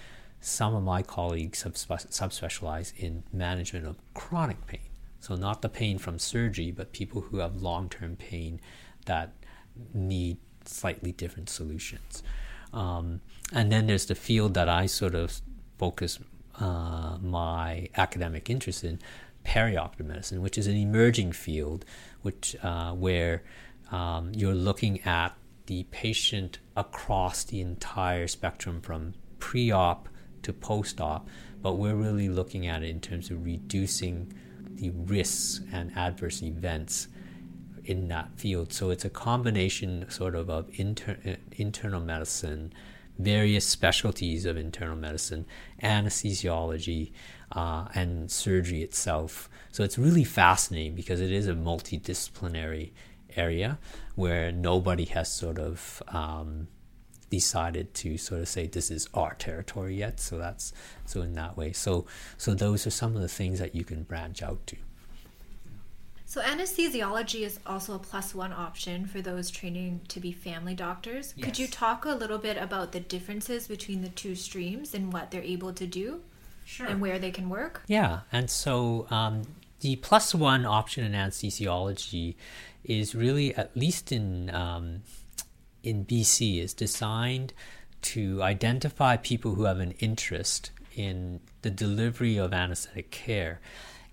[0.46, 4.88] some of my colleagues have subspecialized in management of chronic pain.
[5.18, 8.60] So, not the pain from surgery, but people who have long term pain
[9.06, 9.32] that
[9.92, 12.22] need slightly different solutions.
[12.72, 13.22] Um,
[13.52, 15.40] and then there's the field that I sort of
[15.78, 16.20] focus
[16.60, 19.00] uh, my academic interest in,
[19.44, 21.84] perioperative medicine, which is an emerging field,
[22.22, 23.42] which uh, where
[23.90, 25.34] um, you're looking at
[25.66, 30.08] the patient across the entire spectrum from pre-op
[30.46, 31.28] to post op,
[31.60, 34.32] but we're really looking at it in terms of reducing
[34.76, 37.08] the risks and adverse events
[37.84, 38.72] in that field.
[38.72, 41.18] So it's a combination sort of of inter-
[41.52, 42.72] internal medicine,
[43.18, 45.46] various specialties of internal medicine,
[45.82, 47.12] anesthesiology,
[47.52, 49.48] uh, and surgery itself.
[49.72, 52.92] So it's really fascinating because it is a multidisciplinary
[53.36, 53.78] area
[54.14, 56.68] where nobody has sort of um,
[57.30, 60.20] decided to sort of say this is our territory yet.
[60.20, 60.72] So that's
[61.04, 61.72] so in that way.
[61.72, 62.06] So
[62.36, 64.76] so those are some of the things that you can branch out to.
[66.28, 71.32] So anesthesiology is also a plus one option for those training to be family doctors.
[71.40, 75.30] Could you talk a little bit about the differences between the two streams and what
[75.30, 76.22] they're able to do
[76.64, 76.86] Sure.
[76.88, 77.82] and where they can work?
[77.86, 79.42] Yeah, and so um,
[79.80, 82.34] the plus one option in anesthesiology
[82.82, 85.02] is really, at least in um,
[85.86, 87.52] in BC, is designed
[88.02, 93.60] to identify people who have an interest in the delivery of anesthetic care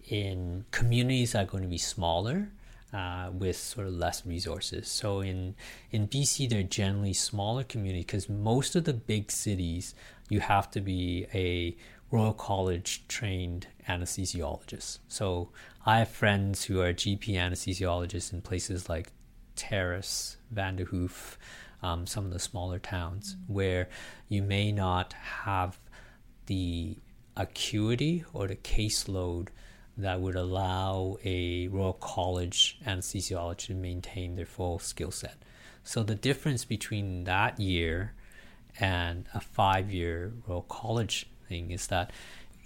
[0.08, 2.50] in communities that are going to be smaller
[2.94, 4.88] uh, with sort of less resources.
[4.88, 5.56] So in
[5.92, 9.96] in BC, they're generally smaller communities because most of the big cities
[10.30, 11.76] you have to be a
[12.12, 15.00] Royal College trained anesthesiologist.
[15.08, 15.50] So
[15.86, 19.12] I have friends who are GP anesthesiologists in places like
[19.56, 21.38] Terrace, Vanderhoof,
[21.84, 23.90] um, some of the smaller towns where
[24.30, 25.78] you may not have
[26.48, 26.98] the
[27.36, 29.50] acuity or the caseload
[29.98, 35.38] that would allow a Royal College anesthesiologist to maintain their full skill set.
[35.84, 38.14] So the difference between that year
[38.80, 42.12] and a five year Royal College thing is that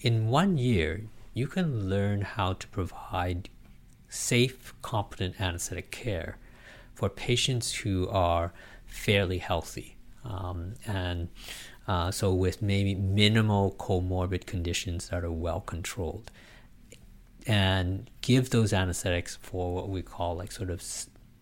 [0.02, 1.02] in one year,
[1.34, 3.50] you can learn how to provide
[4.10, 6.38] safe, competent anesthetic care
[6.94, 8.54] for patients who are
[8.88, 9.98] fairly healthy.
[10.24, 11.30] Um, and
[11.88, 16.32] uh, so, with maybe minimal comorbid conditions that are well controlled,
[17.46, 20.84] and give those anesthetics for what we call like sort of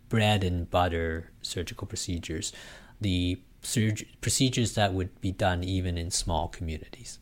[0.08, 2.54] bread and butter surgical procedures,
[3.02, 7.18] the surg- procedures that would be done even in small communities.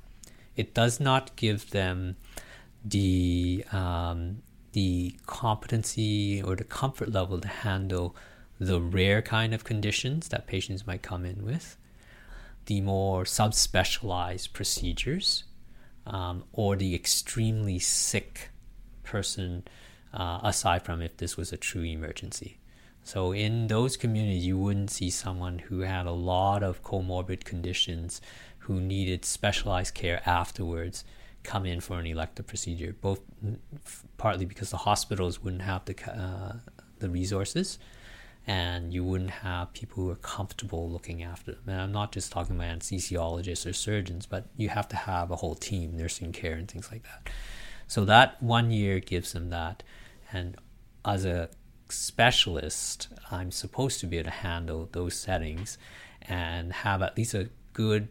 [0.56, 2.18] It does not give them
[2.84, 4.42] the um,
[4.74, 8.16] the competency or the comfort level to handle
[8.66, 11.78] the rare kind of conditions that patients might come in with,
[12.66, 15.44] the more subspecialized procedures,
[16.06, 18.50] um, or the extremely sick
[19.04, 19.64] person,
[20.14, 22.58] uh, aside from if this was a true emergency.
[23.04, 28.22] So, in those communities, you wouldn't see someone who had a lot of comorbid conditions
[28.60, 31.04] who needed specialized care afterwards
[31.44, 33.58] come in for an elective procedure, both mm,
[34.18, 36.54] partly because the hospitals wouldn't have the, uh,
[37.00, 37.78] the resources
[38.46, 41.64] and you wouldn't have people who are comfortable looking after them.
[41.68, 45.38] And I'm not just talking about anesthesiologists or surgeons, but you have to have a
[45.38, 47.32] whole team, nursing care, and things like that.
[47.88, 49.84] So that one year gives them that.
[50.32, 50.58] And
[51.06, 51.50] as a
[51.90, 55.78] specialist, I'm supposed to be able to handle those settings
[56.24, 58.10] and have at least a good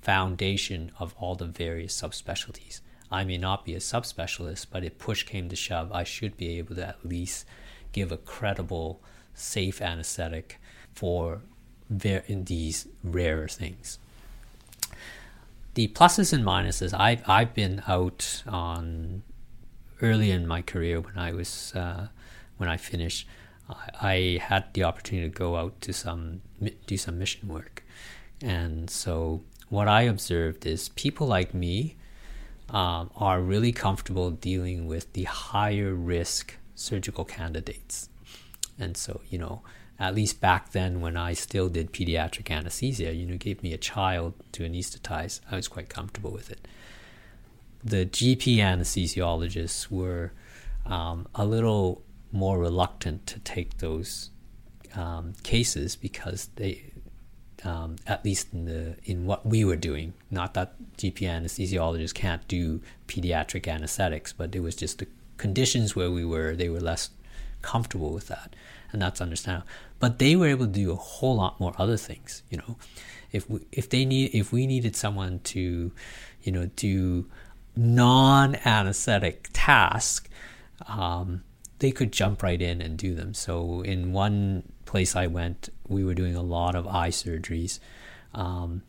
[0.00, 2.80] foundation of all the various subspecialties.
[3.10, 6.58] I may not be a subspecialist, but if push came to shove, I should be
[6.58, 7.46] able to at least
[7.92, 9.02] give a credible,
[9.34, 10.60] safe anesthetic
[10.94, 11.42] for
[11.90, 13.98] ver- in these rarer things.
[15.74, 19.22] The pluses and minuses, I've, I've been out on
[20.00, 22.08] early in my career when I was uh,
[22.56, 23.26] when I finished,
[23.68, 26.42] I, I had the opportunity to go out to some
[26.86, 27.82] do some mission work,
[28.40, 31.96] and so what I observed is people like me
[32.68, 38.08] um, are really comfortable dealing with the higher risk surgical candidates,
[38.78, 39.62] and so you know
[39.98, 43.78] at least back then when I still did pediatric anesthesia, you know, gave me a
[43.78, 46.66] child to anesthetize, I was quite comfortable with it.
[47.82, 50.32] The GP anesthesiologists were
[50.86, 52.02] um, a little
[52.32, 54.30] more reluctant to take those
[54.96, 56.92] um, cases because they,
[57.62, 62.46] um, at least in the in what we were doing, not that GP anesthesiologists can't
[62.48, 65.06] do pediatric anesthetics, but it was just the
[65.36, 67.10] conditions where we were, they were less
[67.64, 68.54] comfortable with that,
[68.92, 69.66] and that's understandable.
[69.98, 72.42] But they were able to do a whole lot more other things.
[72.50, 72.76] You know,
[73.32, 75.90] if we if they need if we needed someone to,
[76.42, 77.26] you know, do
[77.74, 80.28] non-anesthetic task,
[80.86, 81.42] um,
[81.78, 83.34] they could jump right in and do them.
[83.34, 87.80] So in one place I went, we were doing a lot of eye surgeries.
[88.34, 88.82] Um,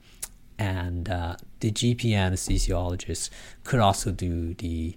[0.57, 3.29] and uh, the GP anesthesiologists
[3.63, 4.95] could also do the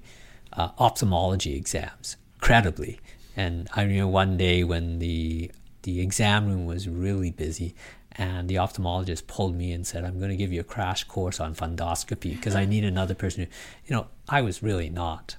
[0.52, 3.00] uh, ophthalmology exams credibly.
[3.38, 7.76] And I remember one day when the the exam room was really busy,
[8.10, 11.38] and the ophthalmologist pulled me and said, "I'm going to give you a crash course
[11.38, 13.50] on fundoscopy because I need another person." Who,
[13.86, 15.36] you know, I was really not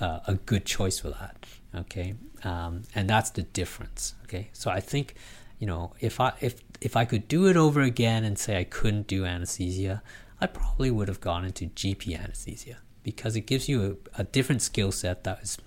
[0.00, 1.44] uh, a good choice for that.
[1.74, 4.14] Okay, um, and that's the difference.
[4.24, 5.14] Okay, so I think,
[5.58, 8.64] you know, if I if if I could do it over again and say I
[8.64, 10.02] couldn't do anesthesia,
[10.40, 14.62] I probably would have gone into GP anesthesia because it gives you a, a different
[14.62, 15.58] skill set that is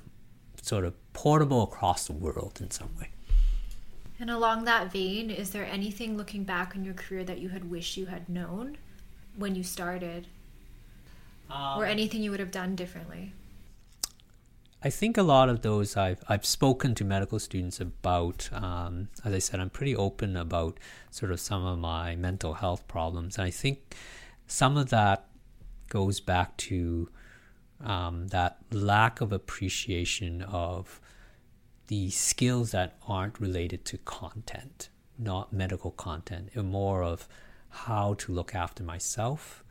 [0.63, 3.09] sort of portable across the world in some way.
[4.19, 7.69] And along that vein, is there anything looking back on your career that you had
[7.69, 8.77] wished you had known
[9.35, 10.27] when you started?
[11.49, 13.33] Um, or anything you would have done differently?
[14.81, 18.49] I think a lot of those I've I've spoken to medical students about.
[18.51, 20.77] Um, as I said, I'm pretty open about
[21.09, 23.95] sort of some of my mental health problems, and I think
[24.45, 25.25] some of that
[25.89, 27.09] goes back to
[27.83, 30.99] um, that lack of appreciation of
[31.87, 37.27] the skills that aren't related to content, not medical content, and more of
[37.69, 39.63] how to look after myself.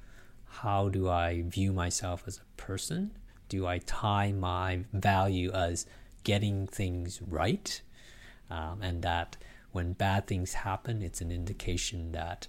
[0.47, 3.13] How do I view myself as a person?
[3.53, 5.85] do I tie my value as
[6.25, 7.83] getting things right?
[8.49, 9.37] Um, and that
[9.73, 12.49] when bad things happen, it's an indication that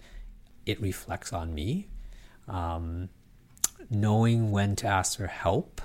[0.66, 1.89] it reflects on me.
[2.47, 3.09] Um,
[3.89, 5.82] knowing when to ask for help,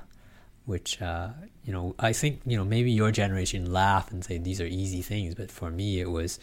[0.68, 1.30] which, uh,
[1.64, 5.00] you know, I think, you know, maybe your generation laugh and say these are easy
[5.00, 6.38] things, but for me, it was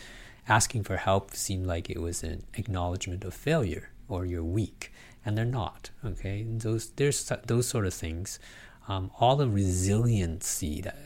[0.47, 4.91] asking for help seemed like it was an acknowledgement of failure or you're weak
[5.23, 6.41] and they're not okay?
[6.41, 8.39] And those there's those sort of things.
[8.88, 10.97] Um, all the resiliency that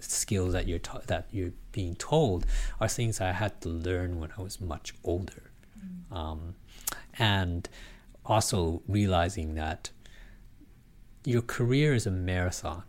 [0.00, 2.44] skills that you're ta- that you're being told
[2.78, 6.16] are things I had to learn when I was much older, mm.
[6.16, 6.54] um,
[7.18, 7.68] and
[8.26, 9.90] also realizing that
[11.26, 12.84] your career is a marathon.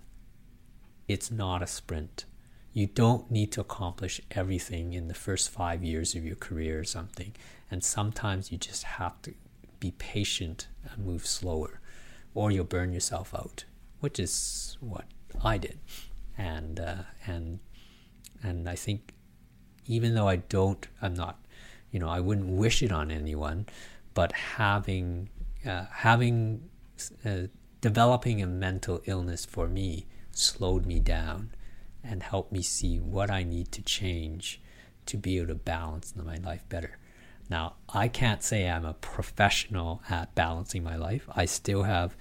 [1.08, 2.26] It's not a sprint.
[2.74, 6.84] You don't need to accomplish everything in the first five years of your career or
[6.84, 7.34] something.
[7.72, 9.34] And sometimes you just have to
[9.80, 11.82] be patient and move slower,
[12.34, 13.66] or you'll burn yourself out
[14.00, 15.06] which is what
[15.44, 15.80] I did,
[16.38, 17.60] and uh, and
[18.44, 19.14] and I think
[19.86, 21.40] even though I don't, I'm not,
[21.92, 23.66] you know, I wouldn't wish it on anyone,
[24.14, 25.30] but having
[25.66, 26.70] uh, having
[27.26, 27.48] uh,
[27.82, 31.52] developing a mental illness for me slowed me down
[32.04, 34.62] and helped me see what I need to change
[35.08, 36.98] to be able to balance my life better.
[37.50, 41.28] Now, I can't say I'm a professional at balancing my life.
[41.34, 42.16] I still have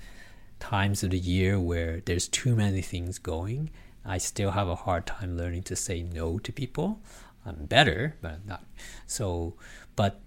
[0.61, 3.70] times of the year where there's too many things going,
[4.04, 7.00] I still have a hard time learning to say no to people.
[7.44, 8.64] I'm better, but I'm not.
[9.07, 9.57] So,
[9.96, 10.20] but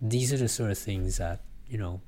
[0.00, 2.00] these are the sort of things that, you know,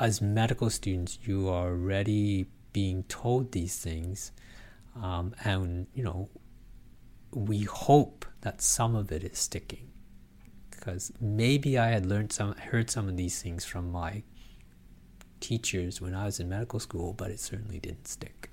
[0.00, 4.32] as medical students, you are already being told these things.
[5.00, 6.28] Um, and, you know,
[7.32, 9.90] we hope that some of it is sticking.
[10.70, 14.22] Because maybe I had learned some, heard some of these things from my
[15.40, 18.50] teachers when I was in medical school, but it certainly didn't stick.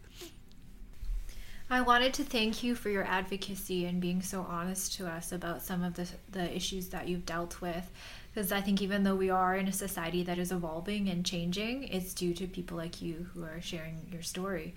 [1.69, 5.61] I wanted to thank you for your advocacy and being so honest to us about
[5.61, 7.89] some of the, the issues that you've dealt with.
[8.33, 11.83] Because I think even though we are in a society that is evolving and changing,
[11.83, 14.73] it's due to people like you who are sharing your story.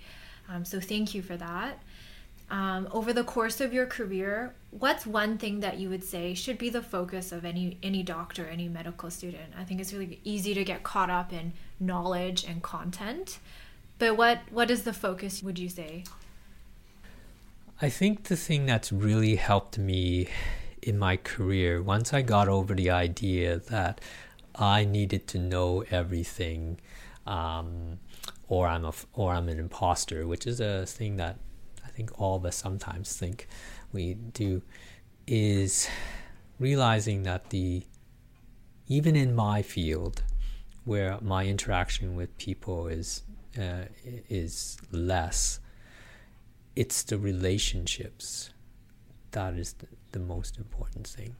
[0.49, 1.79] Um, so thank you for that
[2.49, 6.57] um, over the course of your career, what's one thing that you would say should
[6.57, 9.53] be the focus of any any doctor, any medical student?
[9.57, 13.39] I think it's really easy to get caught up in knowledge and content,
[13.97, 15.41] but what what is the focus?
[15.41, 16.03] Would you say?
[17.81, 20.27] I think the thing that's really helped me
[20.85, 23.99] in my career, once I got over the idea that
[24.53, 26.79] I needed to know everything,
[27.25, 27.97] um,
[28.47, 31.39] or I'm a or I'm an imposter, which is a thing that
[31.83, 33.47] I think all of us sometimes think
[33.91, 34.61] we do,
[35.25, 35.89] is
[36.59, 37.83] realizing that the
[38.87, 40.21] even in my field,
[40.85, 43.23] where my interaction with people is
[43.57, 43.85] uh,
[44.29, 45.59] is less,
[46.75, 48.51] it's the relationships
[49.31, 49.73] that is
[50.15, 51.35] the, most important thing.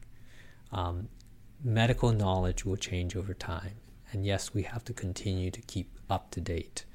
[0.72, 1.08] Um,
[1.64, 3.78] medical knowledge will change over time,
[4.12, 6.86] and yes, we have to continue to keep up to date.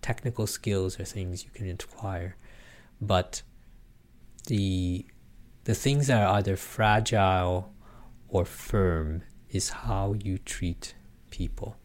[0.00, 2.36] Technical skills are things you can acquire,
[3.00, 3.42] but
[4.46, 5.06] the
[5.64, 7.74] the things that are either fragile
[8.28, 10.94] or firm is how you treat
[11.30, 11.76] people.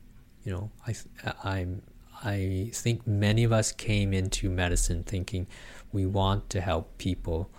[0.44, 0.96] You know, I
[1.44, 1.82] I'm
[2.24, 5.48] I think many of us came into medicine thinking
[5.92, 7.50] we want to help people,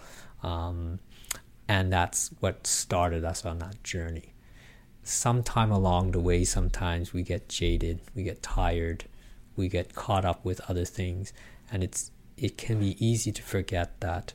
[0.42, 1.00] um,
[1.68, 4.34] and that's what started us on that journey.
[5.02, 9.04] Sometime along the way, sometimes we get jaded, we get tired,
[9.56, 11.32] we get caught up with other things,
[11.70, 14.32] and it's it can be easy to forget that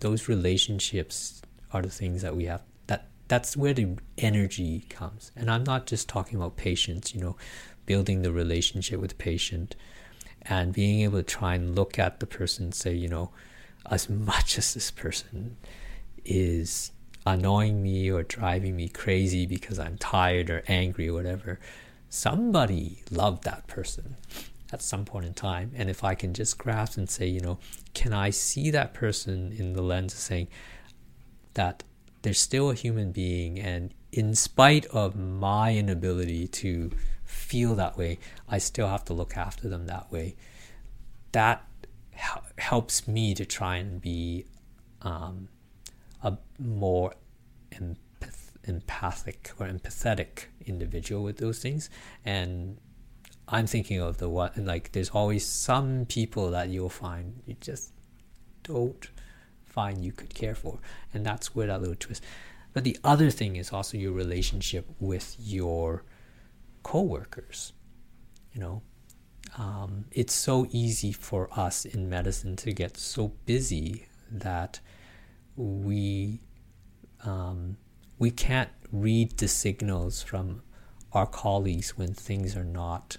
[0.00, 5.50] those relationships are the things that we have that that's where the energy comes and
[5.50, 7.36] i'm not just talking about patients you know
[7.86, 9.74] building the relationship with the patient
[10.42, 13.30] and being able to try and look at the person and say you know
[13.90, 15.56] as much as this person
[16.24, 16.92] is
[17.26, 21.58] annoying me or driving me crazy because i'm tired or angry or whatever
[22.08, 24.16] somebody loved that person
[24.72, 25.72] at some point in time.
[25.74, 27.58] And if I can just grasp and say, you know,
[27.94, 30.48] can I see that person in the lens of saying,
[31.54, 31.82] that
[32.22, 36.90] there's still a human being, and in spite of my inability to
[37.24, 40.36] feel that way, I still have to look after them that way.
[41.32, 41.64] That
[42.56, 44.46] helps me to try and be
[45.02, 45.48] um,
[46.22, 47.14] a more
[47.72, 51.90] empath- empathic or empathetic individual with those things.
[52.24, 52.78] And
[53.46, 57.92] I'm thinking of the one like there's always some people that you'll find you just
[58.62, 59.08] don't
[59.64, 60.78] find you could care for,
[61.14, 62.22] and that's where that little twist.
[62.74, 66.04] But the other thing is also your relationship with your
[66.82, 67.72] coworkers.
[68.52, 68.82] You know,
[69.56, 74.80] um, it's so easy for us in medicine to get so busy that
[75.58, 76.40] we
[77.24, 77.76] um,
[78.18, 80.62] we can't read the signals from
[81.12, 83.16] our colleagues when things are not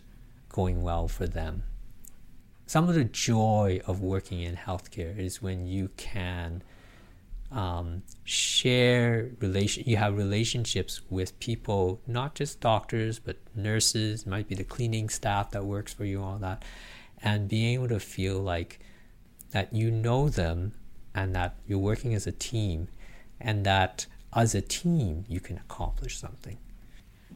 [0.47, 1.63] going well for them.
[2.65, 6.63] Some of the joy of working in healthcare is when you can
[7.51, 9.83] um, share relation.
[9.85, 14.25] You have relationships with people, not just doctors, but nurses.
[14.25, 16.63] Might be the cleaning staff that works for you, all that,
[17.21, 18.79] and being able to feel like
[19.51, 20.73] that you know them
[21.13, 22.87] and that you're working as a team,
[23.39, 26.57] and that as a team you can accomplish something.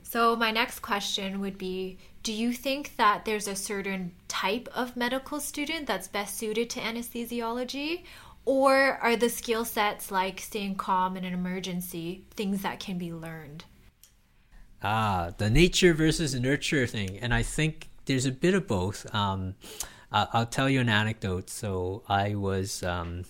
[0.04, 4.96] So, my next question would be Do you think that there's a certain type of
[4.96, 8.04] medical student that's best suited to anesthesiology?
[8.46, 13.14] Or are the skill sets like staying calm in an emergency things that can be
[13.14, 13.64] learned?
[14.82, 17.18] Ah, the nature versus nurture thing.
[17.20, 19.12] And I think there's a bit of both.
[19.16, 19.56] Um,
[20.12, 21.50] I'll tell you an anecdote.
[21.50, 22.84] So I was.
[22.84, 23.24] Um,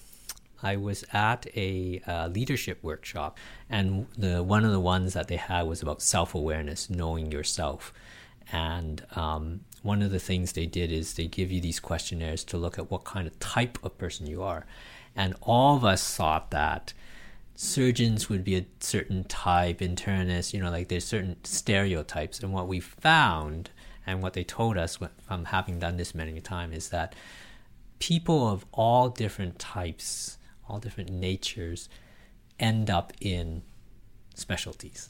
[0.64, 3.38] I was at a uh, leadership workshop,
[3.70, 7.94] and the one of the ones that they had was about self awareness, knowing yourself.
[8.52, 12.58] And um, one of the things they did is they give you these questionnaires to
[12.58, 14.66] look at what kind of type of person you are.
[15.16, 16.94] And all of us thought that
[17.56, 22.40] surgeons would be a certain type, internists, you know, like there's certain stereotypes.
[22.40, 23.70] And what we found,
[24.06, 27.16] and what they told us from having done this many times, is that
[28.00, 30.38] people of all different types
[30.68, 31.90] all different natures
[32.60, 33.64] end up in
[34.36, 35.10] specialties.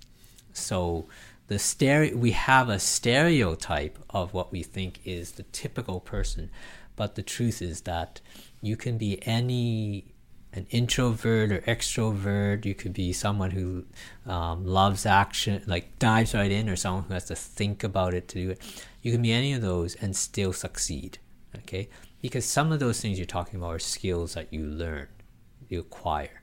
[0.53, 1.07] So
[1.47, 6.49] the stereo we have a stereotype of what we think is the typical person,
[6.95, 8.21] but the truth is that
[8.61, 10.05] you can be any
[10.53, 12.63] an introvert or extrovert.
[12.63, 13.85] You could be someone who
[14.27, 18.27] um, loves action, like dives right in, or someone who has to think about it
[18.29, 18.85] to do it.
[19.01, 21.17] You can be any of those and still succeed.
[21.55, 21.89] Okay,
[22.21, 25.07] because some of those things you're talking about are skills that you learn
[25.69, 26.41] you acquire.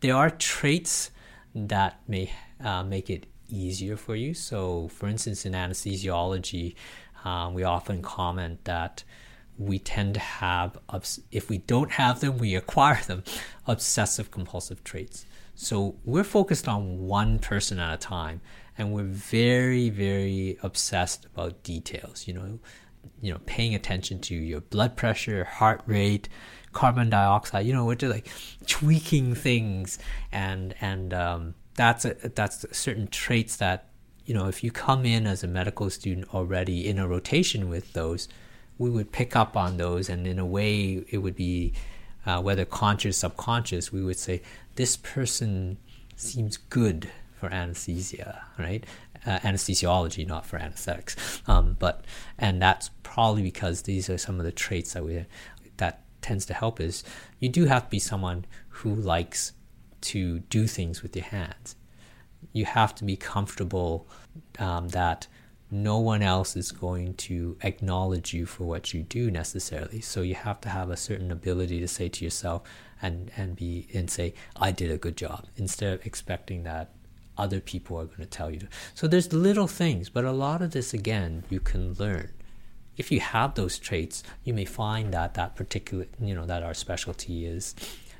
[0.00, 1.10] There are traits
[1.54, 2.30] that may
[2.62, 4.34] uh, make it easier for you.
[4.34, 6.74] So, for instance, in anesthesiology,
[7.24, 9.04] um, we often comment that
[9.58, 10.78] we tend to have,
[11.32, 13.24] if we don't have them, we acquire them,
[13.66, 15.24] obsessive compulsive traits.
[15.54, 18.40] So, we're focused on one person at a time
[18.76, 22.58] and we're very, very obsessed about details, you know,
[23.20, 26.28] you know, paying attention to your blood pressure, heart rate,
[26.76, 27.64] carbon dioxide.
[27.66, 28.28] You know, we're just like
[28.66, 29.98] tweaking things,
[30.30, 33.88] and and um, that's a, that's certain traits that
[34.26, 37.94] you know if you come in as a medical student already in a rotation with
[37.94, 38.28] those,
[38.76, 41.72] we would pick up on those, and in a way, it would be
[42.26, 43.90] uh, whether conscious, subconscious.
[43.90, 44.42] We would say
[44.74, 45.78] this person
[46.14, 47.10] seems good
[47.40, 48.84] for anesthesia, right?
[49.24, 51.16] Uh, anesthesiology, not for anesthetics.
[51.46, 52.04] Um, but
[52.38, 55.24] and that's probably because these are some of the traits that we
[55.78, 57.04] that tends to help is
[57.38, 59.52] you do have to be someone who likes
[60.00, 61.76] to do things with your hands.
[62.52, 64.08] You have to be comfortable
[64.58, 65.26] um, that
[65.70, 70.00] no one else is going to acknowledge you for what you do necessarily.
[70.00, 72.62] So you have to have a certain ability to say to yourself
[73.02, 76.92] and, and be and say, I did a good job, instead of expecting that
[77.36, 78.60] other people are going to tell you.
[78.94, 82.30] So there's little things, but a lot of this again you can learn
[82.96, 86.74] if you have those traits, you may find that that particular, you know, that our
[86.74, 87.74] specialty is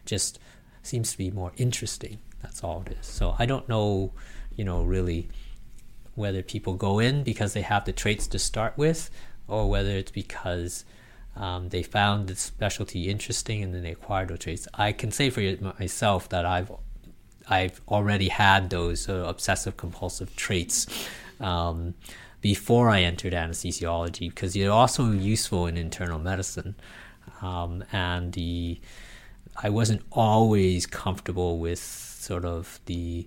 [0.04, 0.38] just
[0.82, 2.18] seems to be more interesting.
[2.42, 3.06] That's all it is.
[3.06, 4.12] So I don't know,
[4.54, 5.28] you know, really
[6.14, 9.10] whether people go in because they have the traits to start with
[9.48, 10.84] or whether it's because
[11.36, 14.68] um, they found the specialty interesting and then they acquired those traits.
[14.74, 15.40] I can say for
[15.78, 16.72] myself that I've
[17.48, 20.86] I've already had those uh, obsessive compulsive traits.
[21.38, 21.94] Um,
[22.40, 26.76] before I entered anesthesiology because they're also useful in internal medicine.
[27.42, 28.80] Um, and the
[29.62, 33.26] I wasn't always comfortable with sort of the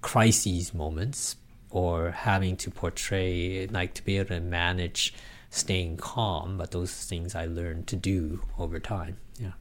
[0.00, 1.36] crises moments
[1.70, 5.14] or having to portray like to be able to manage
[5.50, 9.52] staying calm but those things i learned to do over time yeah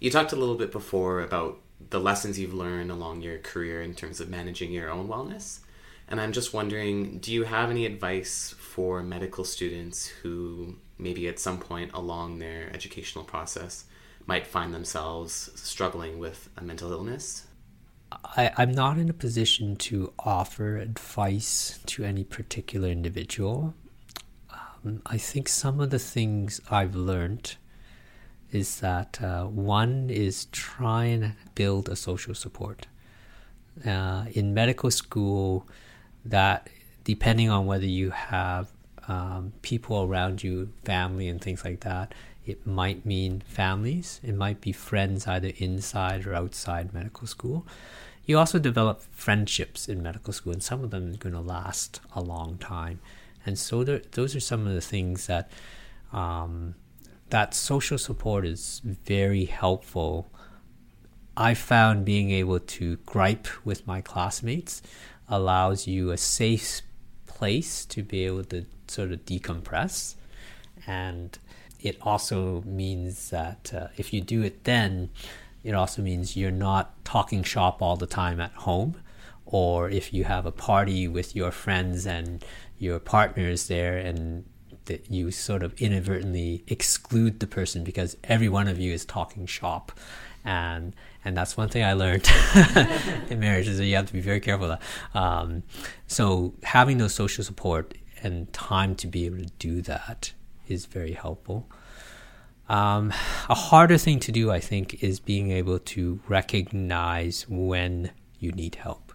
[0.00, 1.60] you talked a little bit before about
[1.90, 5.60] the lessons you've learned along your career in terms of managing your own wellness.
[6.08, 11.38] And I'm just wondering do you have any advice for medical students who maybe at
[11.38, 13.84] some point along their educational process
[14.26, 17.46] might find themselves struggling with a mental illness?
[18.12, 23.74] I, I'm not in a position to offer advice to any particular individual.
[24.50, 27.56] Um, I think some of the things I've learned
[28.50, 32.86] is that uh, one is try and build a social support.
[33.86, 35.68] Uh, in medical school,
[36.30, 36.68] that
[37.04, 38.70] depending on whether you have
[39.08, 42.12] um, people around you, family, and things like that,
[42.46, 44.20] it might mean families.
[44.22, 47.66] It might be friends either inside or outside medical school.
[48.24, 52.00] You also develop friendships in medical school, and some of them are going to last
[52.14, 53.00] a long time.
[53.46, 55.50] And so there, those are some of the things that
[56.12, 56.74] um,
[57.30, 60.30] that social support is very helpful.
[61.36, 64.82] I found being able to gripe with my classmates
[65.28, 66.82] allows you a safe
[67.26, 70.14] place to be able to sort of decompress.
[70.86, 71.38] And
[71.80, 75.10] it also means that uh, if you do it then,
[75.62, 78.96] it also means you're not talking shop all the time at home.
[79.46, 82.44] Or if you have a party with your friends and
[82.78, 84.44] your partners there and
[84.86, 89.46] that you sort of inadvertently exclude the person because every one of you is talking
[89.46, 89.92] shop
[90.44, 90.94] and
[91.24, 92.28] and that's one thing I learned
[93.30, 94.72] in marriage is that you have to be very careful.
[94.72, 94.80] Of
[95.14, 95.62] um,
[96.06, 100.32] so having those social support and time to be able to do that
[100.68, 101.68] is very helpful.
[102.68, 103.12] Um,
[103.48, 108.74] a harder thing to do, I think, is being able to recognize when you need
[108.76, 109.12] help.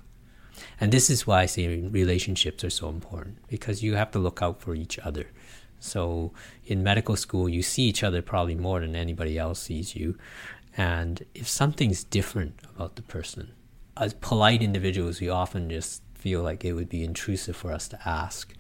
[0.80, 4.42] And this is why I say relationships are so important because you have to look
[4.42, 5.28] out for each other.
[5.80, 6.32] So
[6.66, 10.18] in medical school, you see each other probably more than anybody else sees you.
[10.76, 13.52] And if something's different about the person,
[13.96, 18.08] as polite individuals, we often just feel like it would be intrusive for us to
[18.08, 18.54] ask.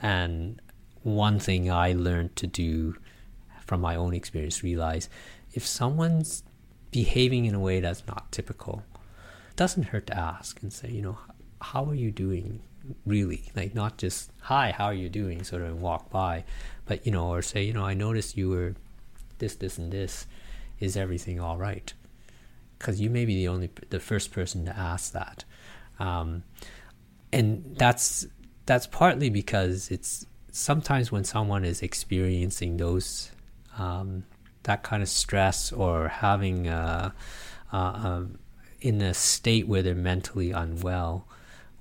[0.00, 0.60] And
[1.02, 2.96] one thing I learned to do
[3.66, 5.08] from my own experience, realize
[5.52, 6.42] if someone's
[6.90, 8.82] behaving in a way that's not typical,
[9.50, 11.18] it doesn't hurt to ask and say, you know,
[11.60, 12.60] how are you doing
[13.06, 13.50] really?
[13.54, 16.44] Like not just, hi, how are you doing, sort of walk by,
[16.86, 18.74] but, you know, or say, you know, I noticed you were
[19.38, 20.26] this, this, and this
[20.82, 21.92] is everything all right?
[22.78, 25.44] Because you may be the only, the first person to ask that,
[25.98, 26.42] um,
[27.32, 28.26] and that's
[28.66, 33.30] that's partly because it's sometimes when someone is experiencing those
[33.78, 34.24] um,
[34.64, 37.10] that kind of stress or having uh,
[37.72, 38.38] uh, um,
[38.80, 41.26] in a state where they're mentally unwell,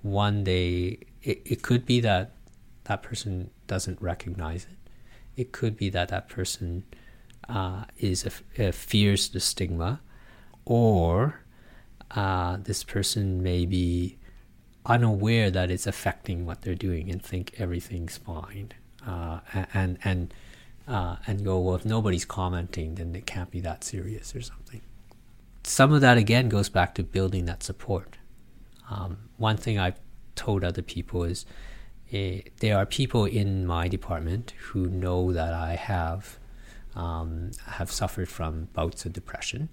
[0.04, 2.34] one day it, it could be that
[2.86, 4.78] that person doesn't recognize it.
[5.36, 6.84] It could be that that person
[7.50, 10.02] uh, is a, a fears the stigma,
[10.66, 11.42] or
[12.12, 14.18] uh, this person may be
[14.86, 18.72] unaware that it's affecting what they're doing and think everything's fine,
[19.06, 19.40] uh,
[19.74, 20.34] and and
[20.88, 24.82] uh, and go well if nobody's commenting then it can't be that serious or something.
[25.64, 28.18] Some of that again goes back to building that support.
[28.90, 30.00] Um, one thing I've
[30.36, 31.46] told other people is.
[32.14, 36.38] Uh, there are people in my department who know that I have
[36.96, 39.70] um, have suffered from bouts of depression.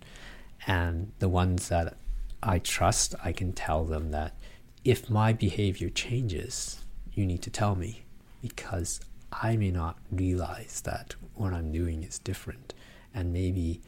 [0.66, 1.96] And the ones that
[2.42, 4.36] I trust, I can tell them that
[4.84, 8.04] if my behavior changes, you need to tell me
[8.40, 9.00] because
[9.32, 12.74] I may not realize that what I'm doing is different.
[13.14, 13.82] And maybe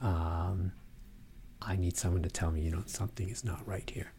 [0.00, 0.72] um,
[1.62, 4.12] I need someone to tell me, you know, something is not right here.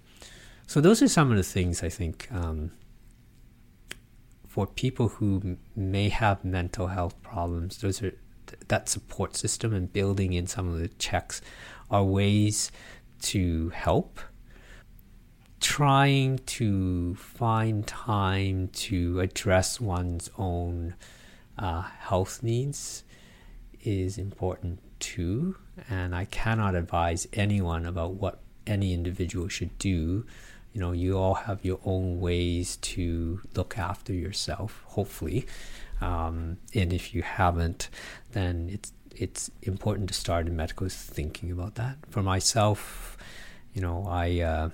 [0.67, 2.71] So, those are some of the things I think um,
[4.47, 8.13] for people who may have mental health problems, those are
[8.67, 11.41] that support system and building in some of the checks
[11.89, 12.71] are ways
[13.21, 14.19] to help.
[15.59, 20.95] Trying to find time to address one's own
[21.57, 23.03] uh, health needs
[23.83, 25.55] is important too.
[25.89, 30.25] And I cannot advise anyone about what any individual should do.
[30.73, 35.45] You know, you all have your own ways to look after yourself, hopefully.
[36.01, 37.89] Um, and if you haven't,
[38.33, 41.97] then it's it's important to start in medical thinking about that.
[42.09, 43.17] For myself,
[43.73, 44.69] you know, I uh,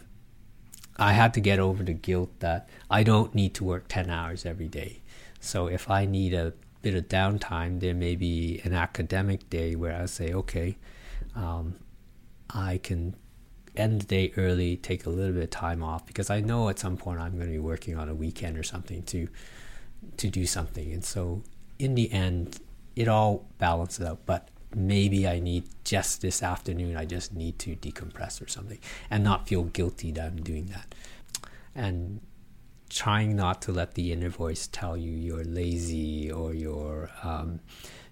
[0.97, 4.45] I had to get over the guilt that I don't need to work ten hours
[4.45, 5.01] every day.
[5.39, 9.99] So if I need a bit of downtime, there may be an academic day where
[9.99, 10.77] I say, okay,
[11.35, 11.75] um,
[12.49, 13.15] I can
[13.75, 16.79] end the day early, take a little bit of time off because I know at
[16.79, 19.27] some point I'm going to be working on a weekend or something to
[20.17, 20.91] to do something.
[20.91, 21.43] And so
[21.79, 22.59] in the end,
[22.95, 24.19] it all balances out.
[24.25, 28.79] But maybe I need just this afternoon, I just need to decompress or something
[29.09, 30.93] and not feel guilty that I'm doing that.
[31.75, 32.21] And
[32.89, 37.61] trying not to let the inner voice tell you you're lazy or you're um,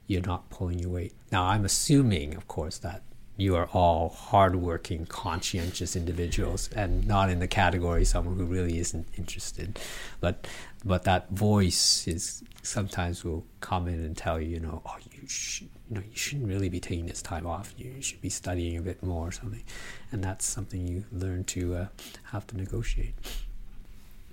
[0.07, 1.13] you're not pulling your weight.
[1.31, 3.03] Now I'm assuming, of course, that
[3.39, 9.07] you are all hardworking, conscientious individuals, and not in the category someone who really isn't
[9.17, 9.79] interested.
[10.19, 10.47] But
[10.85, 15.27] but that voice is sometimes will come in and tell you, you know, oh, you
[15.27, 17.73] should, you know, you shouldn't really be taking this time off.
[17.77, 19.63] You should be studying a bit more or something,
[20.11, 21.87] and that's something you learn to uh,
[22.31, 23.15] have to negotiate.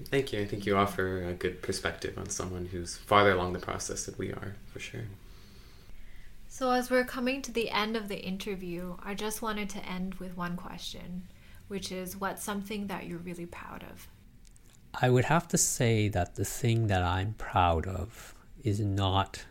[0.04, 0.40] Thank you.
[0.40, 4.14] I think you offer a good perspective on someone who's farther along the process than
[4.18, 5.04] we are, for sure.
[6.49, 10.14] So, as we're coming to the end of the interview, I just wanted to end
[10.14, 11.24] with one question,
[11.68, 14.09] which is what's something that you're really proud of?
[14.94, 19.44] I would have to say that the thing that I'm proud of is not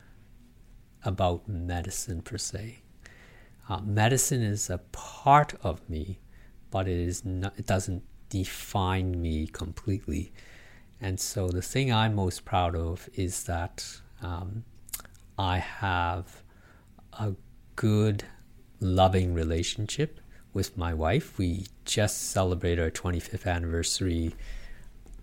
[1.04, 2.82] about medicine per se.
[3.70, 6.20] Uh, medicine is a part of me,
[6.72, 7.54] but it is not.
[7.58, 10.34] It doesn't define me completely.
[11.00, 13.86] And so the thing I'm most proud of is that
[14.22, 14.64] um,
[15.38, 16.42] I have
[17.20, 17.34] a
[17.76, 18.24] good,
[18.80, 20.20] loving relationship
[20.54, 21.38] with my wife.
[21.38, 24.36] We just celebrated our 25th anniversary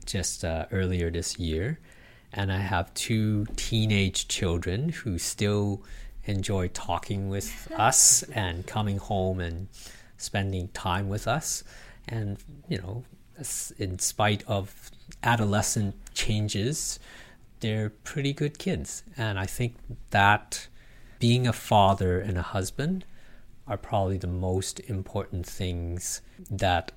[0.05, 1.79] just uh, earlier this year.
[2.33, 5.83] And I have two teenage children who still
[6.25, 9.69] enjoy talking with us and coming home and
[10.17, 11.65] spending time with us
[12.09, 12.39] and
[12.69, 13.05] you know
[13.79, 14.91] in spite of
[15.23, 17.01] adolescent changes
[17.61, 19.75] they're pretty good kids and i think
[20.11, 20.69] that
[21.23, 23.05] being a father and a husband
[23.69, 26.21] are probably the most important things
[26.51, 26.91] that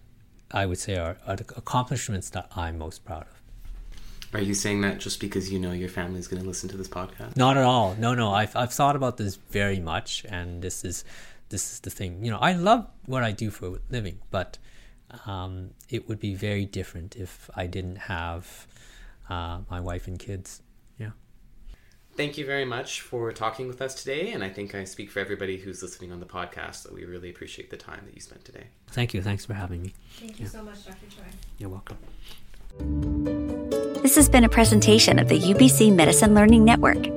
[0.52, 3.36] i would say are, are accomplishments that i'm most proud of
[4.34, 6.76] are you saying that just because you know your family is going to listen to
[6.76, 7.38] this podcast?
[7.38, 7.96] Not at all.
[7.98, 8.34] No, no.
[8.34, 11.06] I've I've thought about this very much, and this is
[11.48, 12.26] this is the thing.
[12.26, 14.58] You know, I love what I do for a living, but
[15.26, 18.68] um, it would be very different if I didn't have
[19.30, 20.62] uh, my wife and kids.
[22.16, 22.24] Yeah.
[22.24, 24.32] Thank you very much for talking with us today.
[24.32, 27.30] And I think I speak for everybody who's listening on the podcast that we really
[27.30, 28.66] appreciate the time that you spent today.
[28.88, 29.22] Thank you.
[29.22, 29.94] Thanks for having me.
[30.20, 30.52] Thank you yeah.
[30.52, 30.98] so much, Dr.
[31.10, 31.24] Choi.
[31.58, 31.98] You're welcome.
[34.02, 37.08] This has been a presentation of the UBC Medicine Learning Network.